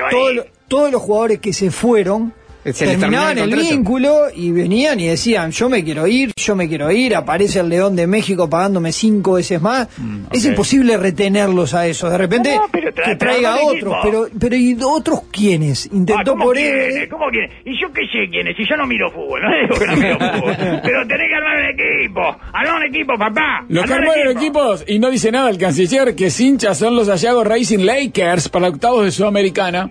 todos 0.68 0.92
los 0.92 1.02
jugadores 1.02 1.40
que 1.40 1.54
se 1.54 1.72
fueron 1.72 2.34
Se 2.64 2.86
les 2.86 2.98
terminaban 3.00 3.38
el, 3.38 3.54
vínculo 3.56 4.28
y 4.34 4.52
venían 4.52 5.00
y 5.00 5.08
decían 5.08 5.52
yo 5.52 5.68
me 5.70 5.84
quiero 5.84 6.08
ir, 6.08 6.32
yo 6.38 6.56
me 6.56 6.68
quiero 6.70 6.90
ir, 6.92 7.16
aparece 7.16 7.60
el 7.60 7.70
León 7.70 7.96
de 7.96 8.08
México 8.08 8.50
pagándome 8.50 8.92
cinco 8.94 9.34
veces 9.34 9.62
más, 9.62 9.88
es 10.32 10.46
ok. 10.46 10.52
imposible 10.52 10.96
retenerlos 10.98 11.74
a 11.74 11.88
eso, 11.88 12.10
de 12.10 12.18
repente 12.18 12.56
No, 12.56 12.64
pero 12.72 12.94
que 12.94 13.16
traiga 13.18 13.56
trae 13.56 13.64
otros, 13.66 13.76
equipo. 13.76 13.98
pero 14.04 14.28
pero 14.40 14.56
y 14.56 14.78
otros 14.82 15.22
quiénes, 15.32 15.88
Ah, 15.92 15.96
intentó 15.96 16.32
¿cómo 16.32 16.46
por 16.46 16.56
quiénes? 16.56 16.96
él, 16.96 17.10
¿Cómo 17.10 17.26
quiénes? 17.30 17.52
Y 17.66 17.80
yo 17.82 17.92
qué 17.92 18.02
sé 18.08 18.30
quiénes, 18.30 18.56
si 18.56 18.66
yo 18.68 18.78
no 18.78 18.86
miro 18.88 19.12
fútbol, 19.12 19.42
no 19.42 19.50
digo 19.56 19.76
que 19.80 19.86
no 19.88 19.96
miro 19.98 20.18
fútbol. 20.20 20.56
Pero 20.84 21.08
tenés 21.08 21.28
que 21.28 21.36
armar 21.36 21.58
un 21.58 21.70
equipo. 21.80 22.22
Armar 22.54 22.76
un 22.78 22.84
equipo, 22.96 23.14
papá. 23.18 23.66
Los 23.68 23.86
que 23.86 23.94
armaron 23.94 24.38
equipos, 24.38 24.84
y 24.88 25.00
no 25.00 25.10
dice 25.12 25.32
nada 25.32 25.50
el 25.50 25.58
canciller, 25.58 26.16
que 26.16 26.32
hinchas 26.40 26.78
son 26.78 26.96
los 26.96 27.08
Sayago 27.08 27.44
Racing 27.44 27.80
Lakers 27.86 28.50
para 28.50 28.70
octavos 28.70 29.04
de 29.06 29.12
Sudamericana. 29.12 29.90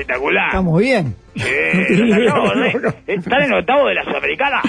Espectacular. 0.00 0.48
estamos 0.48 0.78
bien. 0.80 1.14
¿eh? 1.36 1.86
Están 3.06 3.42
en 3.44 3.52
octavo 3.54 3.88
de 3.88 3.94
la 3.94 4.04
Sudamericana. 4.04 4.60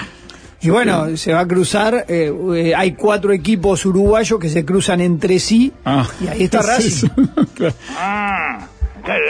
Y 0.60 0.70
bueno, 0.70 1.16
se 1.16 1.32
va 1.32 1.40
a 1.40 1.46
cruzar, 1.46 2.06
eh, 2.08 2.32
eh, 2.56 2.74
hay 2.74 2.92
cuatro 2.92 3.32
equipos 3.32 3.84
uruguayos 3.86 4.40
que 4.40 4.48
se 4.48 4.64
cruzan 4.64 5.00
entre 5.00 5.38
sí 5.38 5.70
Ah. 5.84 6.04
y 6.20 6.26
ahí 6.28 6.42
está 6.44 6.62
Racing. 6.66 7.08
Claro. 7.54 7.74
Ah, 7.96 8.66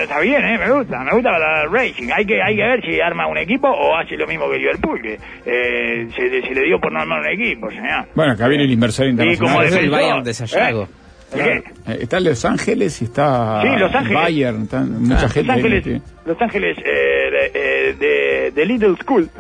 está, 0.05 0.21
bien, 0.21 0.43
¿eh? 0.43 0.57
Me 0.59 0.71
gusta, 0.73 1.01
me 1.01 1.11
gusta 1.13 1.39
la 1.39 1.67
Racing. 1.67 2.09
Hay 2.17 2.25
que, 2.25 2.41
hay 2.41 2.57
que 2.57 2.63
ver 2.63 2.81
si 2.83 2.99
arma 3.01 3.27
un 3.27 3.37
equipo 3.37 3.69
o 3.69 3.95
hace 3.97 4.17
lo 4.17 4.27
mismo 4.27 4.49
que 4.49 4.57
Liverpool, 4.57 5.03
que 5.03 5.19
eh, 5.45 6.09
se, 6.17 6.41
se 6.49 6.55
le 6.55 6.63
dio 6.65 6.81
por 6.81 6.93
no 6.93 7.01
armar 7.01 7.21
un 7.21 7.29
equipo, 7.29 7.69
señor. 7.71 8.07
Bueno, 8.15 8.33
acá 8.33 8.49
viene 8.49 8.65
el 8.65 8.71
inversor 8.71 9.07
Y 9.09 9.11
como 9.11 9.23
internacional. 9.25 9.65
es 9.67 9.73
el 9.73 9.81
defensor, 9.91 10.01
Bayern 10.01 10.25
de 10.25 10.35
Sayago. 10.35 10.89
¿Eh? 11.33 11.37
¿El 11.39 11.63
qué? 11.63 11.93
Eh, 11.93 11.99
Está 12.03 12.21
Los 12.21 12.45
Ángeles 12.45 13.01
y 13.03 13.05
está 13.07 13.63
Sí, 13.63 13.69
Los 13.79 13.95
Ángeles. 13.95 14.15
Bayern, 14.23 14.63
está 14.63 14.81
mucha 14.81 15.23
Los 15.23 15.33
gente. 15.33 15.53
ahí 15.53 15.59
Ángeles. 15.61 16.03
Los 16.27 16.43
Ángeles 16.43 16.79
eh, 16.79 17.31
de, 17.31 17.51
eh, 17.55 17.95
de, 17.99 18.51
de 18.53 18.67
Little 18.67 18.97
School. 19.03 19.29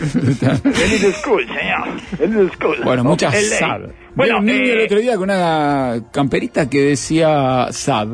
De 0.00 0.88
Little 0.88 1.12
School, 1.12 1.46
señor. 1.46 1.88
Little 2.30 2.50
School. 2.56 2.76
Bueno, 2.84 3.04
muchas. 3.04 3.34
SAD. 3.36 3.80
Bueno, 3.80 3.92
Bueno, 4.14 4.38
un 4.38 4.46
niño 4.46 4.58
eh, 4.64 4.72
el 4.72 4.84
otro 4.86 4.98
día 4.98 5.14
con 5.16 5.24
una 5.24 6.00
camperita 6.10 6.70
que 6.70 6.80
decía 6.80 7.68
SAD. 7.70 8.08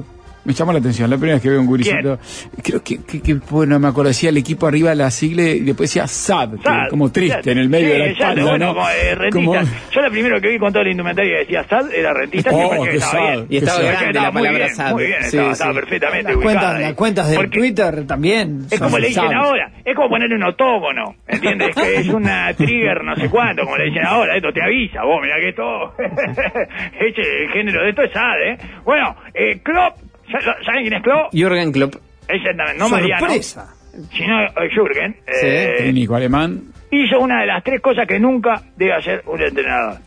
Me 0.46 0.52
llamó 0.52 0.72
la 0.72 0.78
atención, 0.78 1.10
la 1.10 1.16
primera 1.16 1.34
vez 1.34 1.42
que 1.42 1.50
veo 1.50 1.60
un 1.60 1.66
guricito. 1.66 2.18
Creo 2.62 2.82
que, 2.82 3.02
que, 3.04 3.20
que, 3.20 3.34
bueno, 3.50 3.78
me 3.80 3.88
acuerdo, 3.88 4.08
decía 4.08 4.30
el 4.30 4.36
equipo 4.36 4.66
arriba 4.66 4.94
la 4.94 5.10
sigla 5.10 5.42
y 5.42 5.60
después 5.60 5.90
decía 5.90 6.06
SAD, 6.06 6.54
como 6.88 7.10
triste 7.10 7.42
sad. 7.42 7.48
en 7.52 7.58
el 7.58 7.68
medio 7.68 7.88
Sí, 7.88 7.92
de 7.92 7.98
la 7.98 8.06
espalda, 8.06 8.42
bueno, 8.44 8.66
¿no? 8.66 8.74
como, 8.74 8.88
eh, 8.88 9.14
rentista. 9.16 9.60
Como- 9.60 9.70
Yo 9.92 10.00
lo 10.02 10.10
primero 10.10 10.40
que 10.40 10.48
vi 10.48 10.58
con 10.58 10.72
toda 10.72 10.84
la 10.84 10.90
indumentaria 10.90 11.32
que 11.32 11.38
decía 11.40 11.64
SAD 11.64 11.92
era 11.94 12.14
rentista. 12.14 12.50
y 12.52 12.54
me 12.54 12.64
Oh, 12.64 12.68
pareció 12.70 12.90
que 12.90 12.96
estaba 12.96 13.12
sad. 13.12 13.32
bien. 13.34 13.46
Y 13.50 13.56
estaba 13.56 13.80
grande 13.80 14.06
Estaba 14.06 14.24
la 14.26 14.30
muy 14.30 14.40
palabra 14.42 14.58
bien, 14.64 14.76
SAD. 14.76 14.92
Muy 14.92 15.02
bien, 15.06 15.18
Sí, 15.22 15.26
estaba, 15.26 15.46
sí. 15.46 15.52
estaba 15.52 15.74
perfectamente 15.74 16.28
Las 16.28 16.36
ubicada 16.36 16.60
cuentas, 16.60 16.80
las 16.80 16.94
cuentas 16.94 17.28
del 17.28 17.36
Porque 17.38 17.58
Twitter 17.58 18.06
también. 18.06 18.66
Es 18.70 18.80
como 18.80 18.98
le 18.98 19.08
dicen 19.08 19.24
SAD. 19.24 19.34
ahora, 19.34 19.70
es 19.84 19.96
como 19.96 20.08
ponerle 20.08 20.36
un 20.36 20.42
octógono, 20.44 21.14
¿entiendes? 21.26 21.74
Que 21.74 21.96
es 21.96 22.08
una 22.08 22.54
trigger 22.54 23.02
no 23.04 23.16
sé 23.16 23.28
cuánto, 23.30 23.64
como 23.64 23.76
le 23.76 23.86
dicen 23.86 24.04
ahora, 24.06 24.36
esto 24.36 24.52
te 24.52 24.62
avisa, 24.62 25.02
vos 25.02 25.20
mirá 25.22 25.36
que 25.40 25.48
esto, 25.48 25.94
este, 27.00 27.44
el 27.44 27.50
género 27.50 27.82
de 27.82 27.90
esto 27.90 28.02
es 28.02 28.12
sad, 28.12 28.40
¿eh? 28.44 28.58
Bueno, 28.84 29.16
eh, 29.34 29.58
Klopp, 29.62 29.94
¿sa- 29.96 30.05
¿saben 30.30 30.82
quién 30.82 30.92
es 30.94 31.02
Klopp? 31.02 31.32
Jürgen 31.32 31.72
Klopp. 31.72 31.94
Exactamente, 32.28 32.78
no 32.78 32.88
Mariano, 32.88 33.20
Sorpresa. 33.26 33.74
sino 34.12 34.36
Jürgen, 34.74 35.16
eh, 35.26 35.74
Técnico 35.78 36.14
alemán. 36.16 36.60
hizo 36.90 37.20
una 37.20 37.40
de 37.40 37.46
las 37.46 37.62
tres 37.62 37.80
cosas 37.80 38.06
que 38.06 38.18
nunca 38.18 38.60
debe 38.76 38.94
hacer 38.94 39.22
un 39.26 39.40
entrenador, 39.42 39.98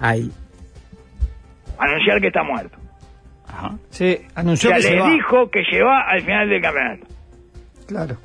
anunciar 1.77 2.19
que 2.21 2.27
está 2.27 2.43
muerto. 2.43 2.77
Ajá. 3.47 3.71
Sí, 3.89 4.17
O 4.35 4.39
anunció 4.39 4.69
sea, 4.69 4.77
que 4.77 4.83
se 4.83 4.91
le 4.95 5.01
va. 5.01 5.09
dijo 5.11 5.49
que 5.49 5.63
lleva 5.71 6.01
al 6.01 6.21
final 6.21 6.49
del 6.49 6.61
campeonato. 6.61 7.07
Claro. 7.87 8.17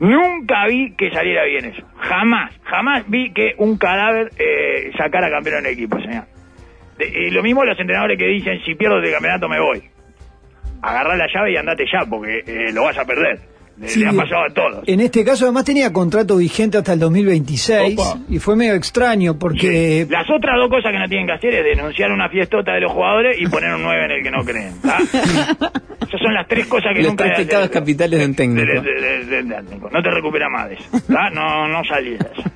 Nunca 0.00 0.66
vi 0.66 0.94
que 0.96 1.10
saliera 1.12 1.44
bien 1.44 1.66
eso. 1.66 1.82
Jamás, 1.98 2.52
jamás 2.64 3.04
vi 3.08 3.32
que 3.32 3.54
un 3.58 3.78
cadáver 3.78 4.30
eh, 4.38 4.90
sacara 4.98 5.30
campeón 5.30 5.58
en 5.60 5.66
el 5.66 5.72
equipo, 5.74 6.00
señor. 6.00 6.24
De- 6.98 7.06
y 7.08 7.30
lo 7.30 7.42
mismo 7.42 7.64
los 7.64 7.78
entrenadores 7.78 8.18
que 8.18 8.26
dicen, 8.26 8.60
si 8.64 8.74
pierdo 8.74 8.98
el 8.98 9.12
campeonato 9.12 9.48
me 9.48 9.60
voy. 9.60 9.82
Agarrá 10.82 11.16
la 11.16 11.26
llave 11.32 11.52
y 11.52 11.56
andate 11.56 11.84
ya, 11.90 12.04
porque 12.06 12.42
eh, 12.46 12.72
lo 12.72 12.84
vas 12.84 12.98
a 12.98 13.04
perder. 13.04 13.38
Le, 13.78 13.88
Sí, 13.88 14.00
le 14.00 14.08
ha 14.08 14.12
pasado 14.12 14.42
a 14.44 14.52
todos. 14.52 14.84
En 14.86 15.00
este 15.00 15.24
caso 15.24 15.46
además 15.46 15.64
tenía 15.64 15.90
contrato 15.92 16.36
vigente 16.36 16.76
hasta 16.76 16.92
el 16.92 16.98
2026 17.00 17.98
Opa. 17.98 18.18
y 18.28 18.38
fue 18.38 18.54
medio 18.54 18.74
extraño 18.74 19.38
porque 19.38 20.06
Las 20.10 20.28
otras 20.28 20.56
dos 20.58 20.68
cosas 20.68 20.92
que 20.92 20.98
no 20.98 21.08
tienen 21.08 21.26
que 21.26 21.32
hacer 21.32 21.54
es 21.54 21.64
denunciar 21.76 22.12
una 22.12 22.28
fiestota 22.28 22.74
de 22.74 22.80
los 22.82 22.92
jugadores 22.92 23.40
y 23.40 23.46
poner 23.46 23.74
un 23.74 23.82
9 23.82 24.04
en 24.04 24.10
el 24.10 24.22
que 24.22 24.30
no 24.30 24.44
creen. 24.44 24.74
Esas 24.82 26.20
son 26.20 26.34
las 26.34 26.46
tres 26.46 26.66
cosas 26.66 26.92
que 26.94 27.00
Los 27.00 27.12
nunca 27.12 27.24
tres 27.24 27.38
debe 27.38 27.46
pecados 27.48 27.70
capitales 27.70 28.20
de 28.20 28.26
un 28.26 28.34
técnico. 28.34 28.66
De- 28.66 28.80
de- 28.80 29.00
de- 29.00 29.24
de- 29.24 29.42
de 29.42 29.54
técnico. 29.62 29.88
No 29.90 30.02
te 30.02 30.10
recupera 30.10 30.48
más 30.50 30.68
de 30.68 30.74
eso. 30.74 30.84
¿tá? 31.10 31.30
No, 31.30 31.66
no 31.68 31.82
salís 31.84 32.18
de 32.18 32.26
eso. 32.26 32.50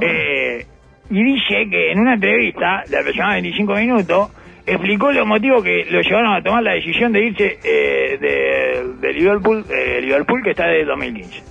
Eh, 0.00 0.66
y 1.10 1.22
dice 1.24 1.68
que 1.70 1.92
en 1.92 2.00
una 2.00 2.14
entrevista 2.14 2.84
de 2.88 2.98
aproximadamente 2.98 3.48
25 3.50 3.74
minutos 3.74 4.30
explicó 4.66 5.12
los 5.12 5.26
motivos 5.26 5.62
que 5.62 5.86
lo 5.90 6.00
llevaron 6.00 6.34
a 6.34 6.42
tomar 6.42 6.62
la 6.62 6.72
decisión 6.72 7.12
de 7.12 7.26
irse 7.26 7.58
eh, 7.64 8.18
de, 8.20 8.92
de 9.00 9.12
Liverpool, 9.12 9.64
eh, 9.70 10.00
Liverpool 10.00 10.42
que 10.42 10.50
está 10.50 10.66
desde 10.66 10.84
2015. 10.86 11.42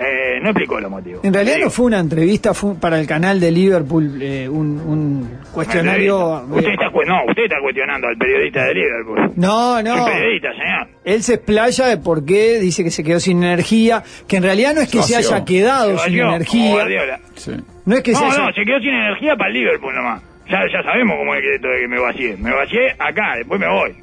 Eh, 0.00 0.38
no 0.40 0.50
explicó 0.50 0.78
los 0.78 0.88
motivos. 0.92 1.24
en 1.24 1.34
realidad 1.34 1.56
no 1.60 1.70
fue 1.70 1.86
una 1.86 1.98
entrevista, 1.98 2.54
fue 2.54 2.76
para 2.76 3.00
el 3.00 3.06
canal 3.08 3.40
de 3.40 3.50
Liverpool 3.50 4.22
eh, 4.22 4.48
un, 4.48 4.78
un 4.78 5.28
cuestionario... 5.52 6.44
Usted 6.50 6.70
está, 6.70 6.88
cu- 6.92 7.02
no, 7.02 7.24
usted 7.28 7.42
está 7.42 7.56
cuestionando 7.60 8.06
al 8.06 8.16
periodista 8.16 8.62
de 8.66 8.74
Liverpool. 8.74 9.32
No, 9.34 9.82
no. 9.82 10.04
un 10.04 10.04
periodista, 10.12 10.52
señor. 10.52 10.88
Él 11.04 11.20
se 11.24 11.34
explaya 11.34 11.86
de 11.86 11.96
por 11.96 12.24
qué 12.24 12.60
dice 12.60 12.84
que 12.84 12.92
se 12.92 13.02
quedó 13.02 13.18
sin 13.18 13.42
energía, 13.42 14.04
que 14.28 14.36
en 14.36 14.44
realidad 14.44 14.72
no 14.76 14.82
es 14.82 14.88
que 14.88 15.02
se 15.02 15.16
haya 15.16 15.44
quedado 15.44 15.98
Se 15.98 16.04
sin 16.10 16.20
energía. 16.20 17.18
Sí. 17.34 17.50
no 17.84 17.96
es 17.96 18.02
que 18.04 18.14
se 18.14 18.20
No, 18.24 18.30
haya... 18.30 18.38
no, 18.44 18.52
se 18.52 18.62
quedó 18.64 18.78
sin 18.78 18.90
energía 18.94 19.34
para 19.34 19.48
el 19.48 19.54
Liverpool 19.54 19.94
nomás. 19.96 20.22
Ya, 20.48 20.60
ya 20.72 20.82
sabemos 20.82 21.16
cómo 21.18 21.34
es 21.34 21.42
que 21.42 21.54
esto 21.56 21.68
de 21.68 21.80
que 21.80 21.88
me 21.88 22.00
vacié. 22.00 22.36
Me 22.36 22.50
vacié 22.50 22.94
acá, 22.98 23.36
después 23.36 23.60
me 23.60 23.68
voy. 23.68 23.94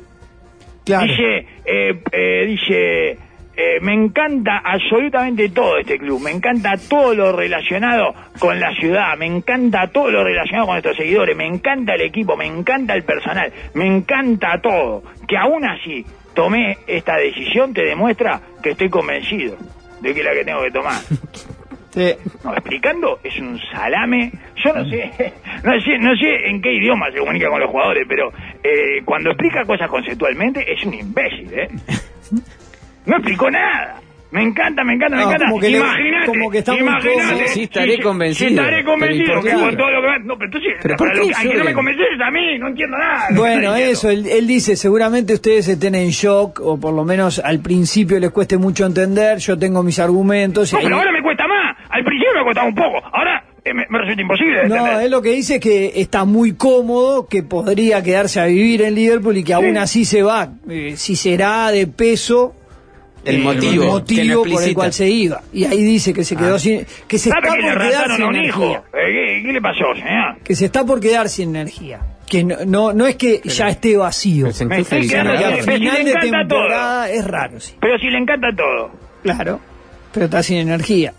Claro. 0.86 1.06
Dice, 1.08 1.48
eh, 1.66 2.00
eh, 2.12 2.46
dice, 2.46 3.18
eh, 3.58 3.80
me 3.82 3.94
encanta 3.94 4.62
absolutamente 4.64 5.50
todo 5.50 5.78
este 5.78 5.98
club, 5.98 6.22
me 6.22 6.32
encanta 6.32 6.76
todo 6.90 7.16
lo 7.16 7.32
relacionado 7.32 8.14
con 8.38 8.60
la 8.60 8.72
ciudad, 8.76 9.18
me 9.18 9.26
encanta 9.26 9.88
todo 9.88 10.12
lo 10.12 10.24
relacionado 10.24 10.66
con 10.68 10.76
nuestros 10.76 10.98
seguidores, 10.98 11.36
me 11.38 11.48
encanta 11.48 11.96
el 11.96 12.02
equipo, 12.02 12.36
me 12.36 12.46
encanta 12.46 12.94
el 12.94 13.04
personal, 13.04 13.52
me 13.74 13.88
encanta 13.88 14.60
todo. 14.62 15.04
Que 15.28 15.38
aún 15.38 15.66
así 15.66 16.06
tomé 16.36 16.78
esta 16.86 17.16
decisión 17.16 17.74
te 17.74 17.84
demuestra 17.84 18.42
que 18.62 18.72
estoy 18.72 18.90
convencido 18.90 19.56
de 20.02 20.14
que 20.14 20.20
es 20.20 20.26
la 20.26 20.34
que 20.34 20.44
tengo 20.44 20.62
que 20.62 20.72
tomar. 20.72 21.00
Sí. 21.96 22.14
No, 22.44 22.52
explicando 22.54 23.20
es 23.24 23.40
un 23.40 23.58
salame. 23.72 24.30
Yo 24.58 24.74
no 24.74 24.84
sé, 24.84 25.34
no 25.64 25.80
sé, 25.80 25.98
no 25.98 26.14
sé 26.18 26.50
en 26.50 26.62
qué 26.62 26.74
idioma 26.74 27.10
se 27.10 27.20
comunica 27.20 27.50
con 27.50 27.62
los 27.62 27.72
jugadores, 27.72 28.06
pero 28.08 28.34
eh, 28.62 29.02
cuando 29.06 29.30
explica 29.30 29.64
cosas 29.64 29.88
conceptualmente 29.88 30.72
es 30.72 30.84
un 30.86 30.94
imbécil, 30.94 31.54
¿eh? 31.54 31.70
No 33.06 33.16
explicó 33.18 33.50
nada. 33.50 34.02
Me 34.32 34.44
encanta, 34.44 34.84
me 34.84 34.94
encanta, 34.94 35.16
me 35.16 35.24
encanta. 35.24 35.46
como 35.46 35.60
que 35.62 35.82
como 36.26 36.50
que 36.52 36.58
está 36.58 36.74
muy. 36.74 36.90
Sí, 37.54 37.62
estaré 37.64 37.96
Sí, 37.96 38.02
convencido. 38.02 38.50
sí, 38.50 38.56
estaré 38.56 38.84
convencido 38.84 39.26
Pero 39.28 39.40
¿y 39.40 39.42
por 39.42 39.44
que 39.44 39.56
qué? 39.58 39.64
con 39.64 39.78
todo 39.78 39.92
lo 39.92 40.02
que 40.02 40.08
va- 40.08 40.20
No, 40.20 40.38
pero 40.38 40.46
entonces, 40.48 40.74
¿Pero 40.82 40.98
para 40.98 41.14
lo 41.16 41.22
que- 41.28 41.58
no 41.58 41.64
me 41.64 41.74
convences 41.74 42.06
a 42.26 42.32
mí, 42.32 42.58
no 42.60 42.68
entiendo 42.68 42.98
nada. 42.98 43.28
Bueno, 43.36 43.76
eso, 43.76 44.10
él, 44.10 44.26
él 44.28 44.48
dice, 44.48 44.76
seguramente 44.76 45.34
ustedes 45.36 45.68
estén 45.70 45.96
en 45.96 46.10
shock, 46.10 46.60
o 46.62 46.78
por 46.80 46.94
lo 46.94 47.06
menos 47.06 47.40
al 47.40 47.60
principio 47.60 48.20
les 48.20 48.32
cueste 48.32 48.58
mucho 48.58 48.86
entender, 48.86 49.38
yo 49.38 49.58
tengo 49.58 49.84
mis 49.84 50.00
argumentos. 50.00 50.72
y 50.72 50.76
No, 50.76 50.80
ahí- 50.80 50.86
pero 50.86 50.98
ahora 50.98 51.12
me 51.12 51.22
cuesta 51.22 51.48
más. 51.48 51.78
Al 51.90 52.04
principio 52.04 52.34
me 52.36 52.44
costaba 52.44 52.68
un 52.68 52.76
poco. 52.76 53.02
Ahora 53.14 53.44
eh, 53.64 53.74
me, 53.74 53.86
me 53.90 54.00
resulta 54.00 54.22
imposible. 54.22 54.68
No, 54.68 54.76
entender. 54.76 55.06
él 55.06 55.12
lo 55.12 55.22
que 55.22 55.30
dice 55.30 55.56
es 55.56 55.62
que 55.62 55.94
está 55.96 56.26
muy 56.26 56.54
cómodo, 56.56 57.28
que 57.28 57.42
podría 57.44 58.04
quedarse 58.04 58.40
a 58.40 58.46
vivir 58.48 58.82
en 58.82 58.96
Liverpool 58.96 59.38
y 59.38 59.44
que 59.44 59.54
aún 59.54 59.78
así 59.78 60.04
se 60.04 60.24
va. 60.24 60.50
Eh, 60.70 60.94
si 60.98 61.16
será 61.16 61.72
de 61.72 61.88
peso 61.88 62.54
El 63.26 63.36
eh, 63.36 63.40
motivo, 63.40 63.84
el 63.84 63.90
motivo 63.90 64.44
por 64.46 64.64
el 64.64 64.74
cual 64.74 64.94
se 64.94 65.10
iba. 65.10 65.42
Y 65.52 65.66
ahí 65.66 65.84
dice 65.84 66.14
que 66.14 66.24
se 66.24 66.36
quedó 66.36 66.56
Ah. 66.56 66.60
sin, 66.60 66.86
que 67.08 67.18
se 67.18 67.30
está 67.30 67.42
¿Sabe 67.42 67.48
por 67.48 67.58
que 67.58 67.80
le 67.84 67.90
quedar 67.90 68.12
sin 68.16 68.24
un 68.26 68.36
energía. 68.36 68.48
hijo? 68.50 68.74
Eh, 68.74 68.82
¿qué, 68.94 69.44
qué 69.46 69.54
le 69.54 69.62
pasó, 69.62 69.84
señor? 69.96 70.38
Que 70.44 70.56
se 70.56 70.66
está 70.66 70.86
por 70.86 71.00
quedar 71.00 71.28
sin 71.30 71.50
energía. 71.56 72.00
Que 72.28 72.44
no, 72.44 72.56
no, 72.66 72.94
no 72.94 73.06
es 73.08 73.16
que 73.18 73.42
ya 73.44 73.68
esté 73.70 73.98
vacío, 73.98 74.48
Pero 74.58 74.70
Me 74.70 74.78
enchufa 74.78 74.96
el 74.98 75.04
estoy 75.04 75.10
quedando 75.10 75.32
sino 75.32 75.38
que 75.38 75.44
Claro, 75.44 75.56
al 75.60 75.66
pero 75.66 75.78
si 75.78 75.80
final 75.84 75.98
le 75.98 76.04
de 76.04 76.10
encanta 76.12 76.38
temporada 76.40 77.10
es 77.12 77.26
raro, 77.26 77.60
sí. 77.60 77.74
Pero 77.82 78.00
si 78.00 78.10
le 78.10 78.18
encanta 78.18 78.48
todo. 78.56 78.92
Claro, 79.24 79.60
pero 80.14 80.26
está 80.26 80.44
sin 80.44 80.58
energía. 80.58 81.14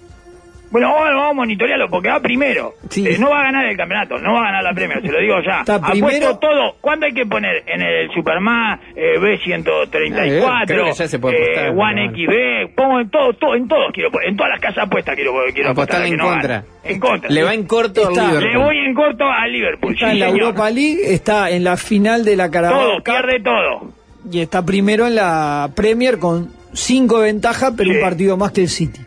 Bueno, 0.70 0.92
vamos, 0.92 1.30
a 1.30 1.32
monitorearlo 1.32 1.88
porque 1.88 2.08
va 2.08 2.20
primero. 2.20 2.74
Sí. 2.90 3.06
Eh, 3.06 3.16
no 3.18 3.30
va 3.30 3.40
a 3.40 3.44
ganar 3.44 3.66
el 3.66 3.76
campeonato, 3.76 4.18
no 4.18 4.32
va 4.34 4.40
a 4.40 4.44
ganar 4.44 4.64
la 4.64 4.72
premio, 4.74 5.00
se 5.00 5.12
lo 5.12 5.20
digo 5.20 5.36
ya. 5.46 5.60
Está 5.60 5.76
Apuesto 5.76 6.06
primero. 6.06 6.38
todo. 6.38 6.74
¿Cuánto 6.80 7.06
hay 7.06 7.12
que 7.12 7.24
poner? 7.24 7.62
En 7.66 7.82
el 7.82 8.10
Superman 8.12 8.80
eh, 8.96 9.14
B134, 9.18 10.66
Creo 10.66 10.84
que 10.86 10.92
ya 10.92 11.08
se 11.08 11.18
puede 11.18 11.36
apostar, 11.36 11.66
eh, 11.66 11.70
pero 11.70 11.80
One. 11.80 12.10
XB, 12.10 12.74
pongo 12.74 13.00
en 13.00 13.10
todo, 13.10 13.32
todo, 13.34 13.54
en 13.54 13.68
todos 13.68 13.92
quiero 13.92 14.10
poner, 14.10 14.28
en 14.28 14.36
todas 14.36 14.50
las 14.50 14.60
casas 14.60 14.84
apuestas 14.84 15.14
quiero, 15.14 15.32
quiero 15.54 15.70
Apostar 15.70 16.02
en 16.06 16.12
que 16.16 16.18
contra. 16.18 16.64
En 16.84 17.00
contra. 17.00 17.30
Le 17.30 17.42
va 17.42 17.54
en 17.54 17.64
corto 17.66 18.08
al. 18.08 18.40
Le 18.40 18.56
voy 18.58 18.76
en 18.78 18.94
corto 18.94 19.24
a 19.24 19.46
Liverpool. 19.46 19.92
Está 19.94 20.06
sí, 20.06 20.12
en 20.12 20.18
la 20.20 20.26
señor. 20.26 20.40
Europa 20.42 20.70
League, 20.70 20.98
está 21.14 21.50
en 21.50 21.64
la 21.64 21.76
final 21.76 22.24
de 22.24 22.36
la 22.36 22.50
Carabao 22.50 22.80
Todo, 22.80 23.02
pierde 23.02 23.40
todo. 23.40 23.92
y 24.30 24.40
está 24.40 24.64
primero 24.64 25.06
en 25.06 25.14
la 25.14 25.70
Premier 25.74 26.18
con 26.18 26.48
cinco 26.72 27.20
ventajas, 27.20 27.72
pero 27.76 27.90
Sí. 27.90 27.96
un 27.96 28.02
partido 28.02 28.36
más 28.36 28.52
que 28.52 28.62
el 28.62 28.68
City. 28.68 29.00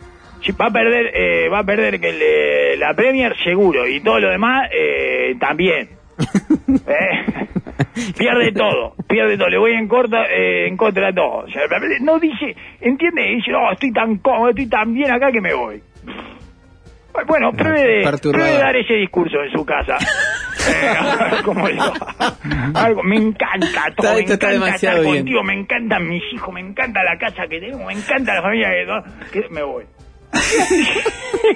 Va 0.60 0.66
a 0.66 0.70
perder, 0.70 1.10
eh, 1.14 1.48
va 1.48 1.60
a 1.60 1.64
perder 1.64 2.00
que 2.00 2.76
la 2.78 2.94
Premier 2.94 3.36
seguro 3.44 3.86
y 3.86 4.00
todo 4.00 4.18
lo 4.20 4.30
demás 4.30 4.68
eh, 4.72 5.34
también. 5.38 5.88
Eh, 6.86 7.46
pierde 8.18 8.52
todo, 8.52 8.94
pierde 9.08 9.36
todo. 9.36 9.48
Le 9.48 9.58
voy 9.58 9.72
en 9.72 9.88
contra, 9.88 10.26
eh, 10.30 10.66
en 10.68 10.76
contra 10.76 11.06
de 11.06 11.12
todo. 11.14 11.38
O 11.44 11.48
sea, 11.48 11.62
no 12.00 12.18
dice, 12.18 12.54
entiende, 12.80 13.22
dice, 13.22 13.50
no, 13.50 13.72
estoy 13.72 13.92
tan 13.92 14.18
cómodo, 14.18 14.50
estoy 14.50 14.68
tan 14.68 14.92
bien 14.94 15.10
acá 15.10 15.32
que 15.32 15.40
me 15.40 15.54
voy. 15.54 15.82
Bueno, 17.26 17.52
pruebe 17.52 17.82
de, 17.82 18.18
pruebe 18.22 18.50
de 18.52 18.58
dar 18.58 18.76
ese 18.76 18.94
discurso 18.94 19.42
en 19.42 19.50
su 19.52 19.64
casa. 19.64 19.96
Eh, 20.60 21.42
le 21.42 21.76
va. 21.76 21.94
Algo, 22.74 23.02
me 23.02 23.16
encanta 23.16 23.90
todo, 23.96 24.18
Está- 24.18 24.48
me 24.48 24.54
encanta 24.54 24.74
estar 24.74 25.00
bien. 25.00 25.16
contigo, 25.16 25.42
me 25.42 25.54
encantan 25.54 26.06
mis 26.06 26.22
hijos, 26.34 26.52
me 26.52 26.60
encanta 26.60 27.02
la 27.02 27.16
casa 27.18 27.46
que 27.48 27.60
tengo, 27.60 27.86
me 27.86 27.94
encanta 27.94 28.34
la 28.34 28.42
familia 28.42 28.68
que. 28.68 29.40
Que 29.40 29.48
me 29.48 29.62
voy. 29.62 29.84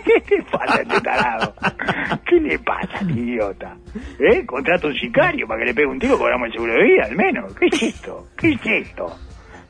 ¿Qué 0.05 0.37
le 0.37 0.43
pasa 0.51 0.75
a 0.75 0.83
este 0.83 1.01
tarado? 1.01 1.55
¿Qué 2.27 2.41
le 2.41 2.59
pasa 2.59 2.99
al 2.99 3.11
idiota? 3.19 3.77
¿Eh? 4.19 4.45
Contrata 4.47 4.87
un 4.89 4.95
sicario 4.95 5.47
para 5.47 5.61
que 5.61 5.67
le 5.67 5.75
pegue 5.75 5.87
un 5.87 5.99
tiro, 5.99 6.19
cobramos 6.19 6.47
el 6.49 6.53
seguro 6.53 6.73
de 6.75 6.83
vida, 6.83 7.05
al 7.07 7.17
menos. 7.17 7.55
¿Qué 7.55 7.67
es 7.67 7.83
esto? 7.83 8.29
¿Qué 8.37 8.53
es 8.53 8.67
esto? 8.67 9.17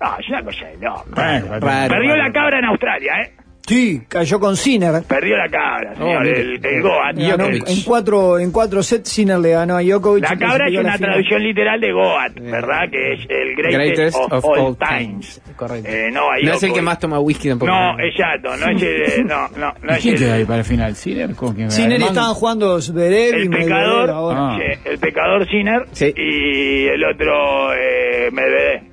No, 0.01 0.19
es 0.19 0.29
una 0.29 0.43
cosa 0.43 0.67
de 0.67 0.77
loco. 0.79 1.05
Bueno, 1.15 1.61
Raro. 1.61 1.95
Perdió 1.95 2.17
la 2.17 2.33
cabra 2.33 2.59
en 2.59 2.65
Australia, 2.65 3.13
¿eh? 3.23 3.35
Sí, 3.67 4.03
cayó 4.09 4.39
con 4.39 4.57
Sinner. 4.59 5.03
Perdió 5.09 5.39
la 5.39 5.49
cabra, 5.49 5.95
señor, 5.95 6.23
mire. 6.23 6.41
el, 6.41 6.67
el 6.67 6.83
Goat. 6.83 7.17
Ganó- 7.17 7.47
en 7.47 7.83
cuatro 7.87 8.39
en 8.39 8.53
cuatro 8.53 8.83
sets 8.83 9.09
Sinner 9.09 9.39
le 9.39 9.53
ganó 9.53 9.77
a 9.79 9.83
Djokovic. 9.83 10.23
La 10.23 10.35
y 10.35 10.39
cabra 10.39 10.67
es 10.67 10.73
la 10.75 10.81
una 10.81 10.93
final. 10.93 11.11
traducción 11.11 11.43
literal 11.43 11.81
de 11.81 11.93
Goat, 11.93 12.33
¿verdad? 12.41 12.91
Que 12.91 13.13
es 13.15 13.21
el 13.31 13.57
greatest, 13.57 13.75
Greatest 13.97 14.17
of, 14.19 14.33
of 14.33 14.45
all 14.45 14.59
all 14.59 14.77
times. 14.77 15.41
times. 15.41 15.57
Correcto. 15.57 15.89
Eh, 15.91 16.11
no, 16.13 16.31
a 16.31 16.37
No 16.43 16.53
es 16.53 16.63
el 16.63 16.73
que 16.75 16.83
más 16.83 16.99
toma 16.99 17.19
whisky 17.21 17.49
tampoco. 17.49 17.73
No, 17.73 17.99
exacto, 18.01 18.55
no 18.55 18.71
es 18.77 18.83
el... 18.83 19.27
No, 19.27 19.49
no, 19.57 19.73
no 19.83 19.93
¿Y 19.93 19.97
es 19.97 20.03
quién 20.03 20.15
el... 20.15 20.21
queda 20.21 20.35
ahí 20.35 20.45
para 20.45 20.59
el 20.59 20.65
final? 20.67 20.95
¿Sinner? 20.95 21.35
¿Con 21.35 21.55
quién? 21.55 21.71
Sinner 21.71 22.03
estaban 22.03 22.35
jugando 22.35 22.81
Zverev 22.83 23.39
y 23.39 23.41
el 23.43 23.49
Medvedev 23.49 23.65
pecador, 23.69 24.11
ahora. 24.11 24.39
Ah. 24.41 24.59
sí, 24.59 24.79
el 24.91 24.99
pecador 24.99 25.49
Sinner 25.49 25.87
Sí. 25.93 26.13
y 26.15 26.87
el 26.89 27.03
otro 27.03 27.73
eh, 27.73 28.29
Medvedev. 28.31 28.84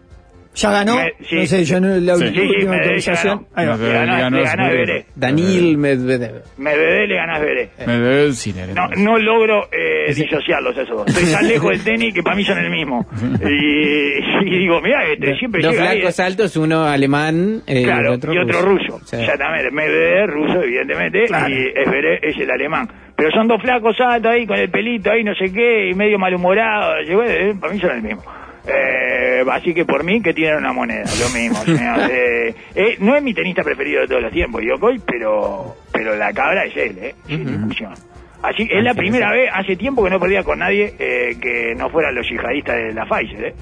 ¿Ya 0.53 0.69
ganó? 0.69 0.95
Me- 0.97 1.13
sí. 1.27 1.35
no 1.37 1.45
sé, 1.45 1.63
yo 1.63 1.79
no 1.79 1.87
la 1.95 2.15
Sí. 2.17 2.27
Sí, 2.27 2.33
sí, 2.33 2.39
última 2.41 2.71
Medvedev 2.71 2.81
actualización. 2.81 3.47
ganó. 3.55 3.71
Medvedev. 3.77 3.93
Le 3.93 3.93
ganó, 4.17 4.37
le 4.37 4.43
ganó. 4.43 5.03
Daniel 5.15 5.77
Medvedev. 5.77 6.41
Medvedev 6.57 7.07
le 7.07 7.15
ganó 7.15 7.33
a 7.33 7.37
Zverev. 7.39 7.69
Medvedev. 7.87 8.33
No, 8.75 8.83
entonces. 8.83 8.99
no 8.99 9.17
logro 9.17 9.69
eh, 9.71 10.13
disociarlos 10.13 10.77
esos 10.77 10.89
dos. 10.97 11.07
Estoy 11.07 11.31
tan 11.33 11.47
lejos 11.47 11.69
del 11.71 11.83
tenis 11.85 12.13
que 12.13 12.21
para 12.21 12.35
mí 12.35 12.43
son 12.43 12.57
el 12.57 12.69
mismo. 12.69 13.07
Y, 13.41 14.17
y 14.45 14.59
digo, 14.59 14.81
mira, 14.81 15.05
este 15.05 15.35
siempre 15.37 15.61
Dos 15.61 15.71
llega 15.73 15.89
ahí. 15.89 15.99
flacos 15.99 16.19
altos, 16.19 16.55
uno 16.57 16.83
alemán 16.85 17.61
eh, 17.67 17.83
Claro, 17.83 18.11
y 18.11 18.15
otro 18.15 18.33
y 18.33 18.37
otro 18.37 18.61
ruso. 18.61 18.99
Sí. 19.05 19.15
Exactamente. 19.17 19.71
Medvedev, 19.71 20.27
ruso, 20.29 20.61
evidentemente, 20.63 21.23
y 21.23 21.27
Zverev 21.27 22.19
es 22.23 22.37
el 22.37 22.51
alemán. 22.51 22.89
Pero 23.15 23.29
son 23.31 23.47
dos 23.47 23.61
flacos 23.61 23.95
altos 23.99 24.31
ahí, 24.31 24.45
con 24.45 24.57
el 24.57 24.69
pelito 24.69 25.11
ahí, 25.11 25.23
no 25.23 25.33
sé 25.35 25.51
qué, 25.53 25.89
y 25.89 25.93
medio 25.93 26.17
malhumorado. 26.19 27.01
Llegó, 27.03 27.23
eh, 27.23 27.53
para 27.59 27.73
mí 27.73 27.79
son 27.79 27.91
el 27.91 28.01
mismo. 28.01 28.23
Eh, 28.67 29.43
así 29.51 29.73
que 29.73 29.85
por 29.85 30.03
mí 30.03 30.21
que 30.21 30.33
tienen 30.33 30.57
una 30.57 30.73
moneda, 30.73 31.03
lo 31.19 31.29
mismo. 31.29 31.59
Eh, 32.11 32.55
eh, 32.75 32.95
no 32.99 33.15
es 33.15 33.23
mi 33.23 33.33
tenista 33.33 33.63
preferido 33.63 34.01
de 34.01 34.07
todos 34.07 34.21
los 34.21 34.31
tiempos, 34.31 34.61
Djokovic, 34.61 35.03
pero, 35.05 35.75
pero 35.91 36.15
la 36.15 36.33
cabra 36.33 36.65
es 36.65 36.75
él, 36.75 36.97
¿eh? 36.99 37.15
Sin 37.27 37.45
discusión. 37.45 37.93
Así, 38.41 38.67
es 38.69 38.83
la 38.83 38.93
primera 38.93 39.31
vez, 39.31 39.49
hace 39.53 39.75
tiempo 39.75 40.03
que 40.03 40.09
no 40.09 40.19
perdía 40.19 40.43
con 40.43 40.59
nadie 40.59 40.93
eh, 40.97 41.37
que 41.39 41.75
no 41.75 41.89
fueran 41.89 42.15
los 42.15 42.27
yihadistas 42.27 42.75
de 42.75 42.93
la 42.93 43.05
Pfizer, 43.05 43.45
¿eh? 43.45 43.53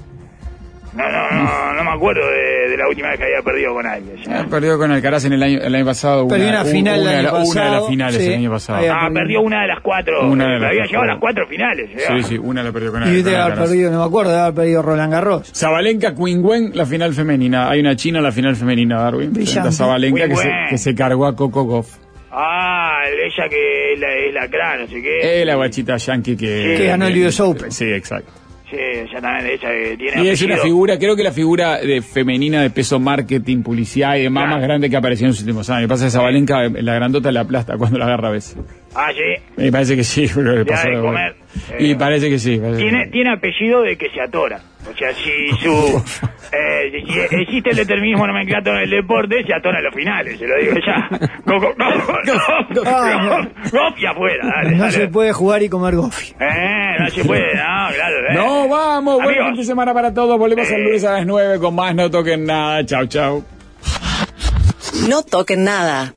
No, 0.91 1.04
no, 1.08 1.30
no, 1.32 1.73
no 1.75 1.84
me 1.84 1.91
acuerdo 1.91 2.21
de, 2.32 2.69
de 2.71 2.78
la 2.78 2.88
última 2.88 3.10
vez 3.10 3.19
que 3.19 3.25
había 3.25 3.41
perdido 3.43 3.73
con 3.75 3.86
alguien. 3.86 4.23
señor. 4.23 4.39
Ah, 4.43 4.47
Perdió 4.49 4.78
con 4.80 4.91
Alcaraz 4.91 5.23
en 5.25 5.34
el 5.34 5.43
año, 5.43 5.60
el 5.62 5.75
año 5.75 5.86
pasado. 5.86 6.28
Perdió 6.28 6.49
una 6.49 6.65
final 6.65 6.95
el 6.95 7.02
una, 7.02 7.10
año 7.12 7.17
de 7.17 7.23
la- 7.23 7.30
una 7.32 7.39
de 7.41 7.45
pasado, 7.47 7.75
las 7.82 7.88
finales 7.89 8.15
sí. 8.17 8.28
el 8.28 8.34
año 8.34 8.52
pasado. 8.52 8.86
Ah, 8.91 9.10
perdió 9.13 9.41
una 9.41 9.62
de 9.62 9.67
las 9.67 9.80
cuatro. 9.82 10.28
Una 10.28 10.45
de 10.45 10.60
las 10.60 10.69
había 10.69 10.80
cuatro. 10.80 10.88
llegado 10.88 11.04
a 11.04 11.08
las 11.13 11.19
cuatro 11.19 11.47
finales. 11.47 11.89
eh. 11.93 11.99
Sí, 12.08 12.23
sí, 12.23 12.38
una 12.38 12.63
la 12.63 12.71
perdió 12.71 12.91
con, 12.91 13.04
Y 13.04 13.06
viste 13.12 13.21
con 13.23 13.32
que 13.32 13.36
haber 13.38 13.52
Alcaraz. 13.52 13.69
perdido, 13.69 13.91
no 13.91 13.99
me 13.99 14.06
acuerdo 14.06 14.32
de 14.34 14.39
haber 14.39 14.54
perdido 14.56 14.82
Roland 14.82 15.13
Garros. 15.13 15.52
Zabalenka 15.56 16.15
Quingwen, 16.15 16.71
la 16.73 16.86
final 16.88 17.13
femenina. 17.13 17.69
Hay 17.69 17.80
una 17.82 17.95
china 17.95 18.17
en 18.17 18.23
la 18.23 18.32
final 18.32 18.56
femenina, 18.56 18.99
Darwin. 19.02 19.32
Brillante. 19.32 19.71
Zabalenka 19.71 20.28
que 20.28 20.36
se, 20.36 20.49
que 20.71 20.78
se 20.80 20.95
cargó 20.95 21.28
a 21.28 21.36
Coco 21.36 21.63
Goff. 21.65 21.97
Ah, 22.32 23.02
ella 23.06 23.49
que 23.49 23.93
es 23.93 23.99
la, 23.99 24.08
es 24.13 24.34
la 24.34 24.78
no 24.78 24.88
sé 24.88 25.02
qué. 25.02 25.41
Eh, 25.41 25.45
la 25.45 25.56
guachita 25.56 25.97
yankee 25.97 26.36
que... 26.38 26.75
Que 26.78 26.86
ganó 26.88 27.08
el 27.08 27.25
US 27.25 27.39
Open. 27.41 27.71
Sí, 27.71 27.86
exacto. 27.91 28.32
Sí, 28.69 28.77
exactamente, 28.77 29.53
ella 29.55 29.69
que 29.69 29.97
tiene 29.97 30.23
Y 30.23 30.27
es 30.29 30.41
una 30.43 30.58
figura, 30.58 30.99
creo 30.99 31.15
que 31.15 31.23
la 31.23 31.32
figura 31.32 31.79
de 31.79 32.01
femenina 32.03 32.62
de 32.62 32.69
peso 32.69 32.99
marketing, 32.99 33.63
publicidad 33.63 34.15
y 34.17 34.23
demás 34.23 34.43
Claro. 34.43 34.55
más 34.58 34.63
grande 34.63 34.89
que 34.91 34.95
apareció 34.95 35.25
en 35.25 35.32
los 35.32 35.39
últimos 35.39 35.67
años. 35.71 35.82
Me 35.84 35.88
pasa 35.88 36.05
que 36.05 36.12
Zabalenka, 36.12 36.65
eh, 36.65 36.84
la 36.84 36.93
grandota 36.93 37.32
la 37.32 37.41
aplasta 37.41 37.77
cuando 37.77 37.97
la 37.97 38.05
agarra 38.05 38.27
a 38.27 38.32
veces. 38.32 38.55
Ah, 38.93 39.10
sí. 39.12 39.41
Me 39.58 39.71
parece 39.71 39.95
que 39.95 40.03
sí, 40.03 40.27
pero 40.36 40.55
le 40.55 40.65
pasó 40.65 40.88
de 40.88 40.95
de 40.97 41.01
comer. 41.01 41.36
Vuelta. 41.55 41.73
Eh, 41.77 41.88
Y 41.88 41.95
parece 41.95 42.29
que 42.29 42.39
sí. 42.39 42.57
parece 42.57 42.77
que 42.77 42.83
Tiene, 42.89 43.05
sí. 43.05 43.12
tiene 43.12 43.31
apellido 43.33 43.81
de 43.81 43.97
que 43.97 44.09
se 44.09 44.21
atora. 44.21 44.59
O 44.91 44.97
sea, 44.97 45.13
si 45.13 45.49
su. 45.63 46.03
Eh, 46.51 47.03
si 47.29 47.35
existe 47.41 47.69
el 47.69 47.75
determinismo 47.75 48.25
nomenclato 48.25 48.71
en 48.71 48.77
el 48.77 48.89
deporte, 48.89 49.43
se 49.45 49.53
atora 49.53 49.77
en 49.77 49.85
los 49.85 49.93
finales, 49.93 50.39
se 50.39 50.47
lo 50.47 50.57
digo 50.57 50.73
ya. 50.83 51.07
Go, 51.45 51.59
go, 51.59 51.75
go, 51.77 51.85
go, 52.25 52.81
Ah, 52.88 53.45
go, 53.69 53.69
go, 53.71 53.95
y 53.95 54.05
afuera, 54.07 54.47
dale, 54.55 54.71
No 54.75 54.79
dale. 54.85 54.91
se 54.93 55.07
puede 55.09 55.31
jugar 55.31 55.62
y 55.62 55.69
comer 55.69 55.95
gofi. 55.95 56.33
Eh, 56.39 56.95
no 56.99 57.07
se 57.12 57.23
puede, 57.23 57.53
no, 57.53 57.93
claro. 57.93 58.17
eh. 58.31 58.33
No, 58.33 58.67
vamos, 58.67 59.15
buen 59.17 59.27
Amigos, 59.27 59.47
fin 59.49 59.57
de 59.57 59.63
semana 59.63 59.93
para 59.93 60.12
todos. 60.12 60.39
Volvemos 60.39 60.67
Eh. 60.71 60.79
lunes 60.79 61.03
a 61.05 61.12
las 61.19 61.27
9 61.27 61.59
con 61.59 61.75
más 61.75 61.93
No 61.93 62.09
Toquen 62.09 62.43
Nada. 62.45 62.83
Chau, 62.83 63.05
chau. 63.05 63.45
No 65.07 65.21
toquen 65.21 65.63
nada. 65.63 66.07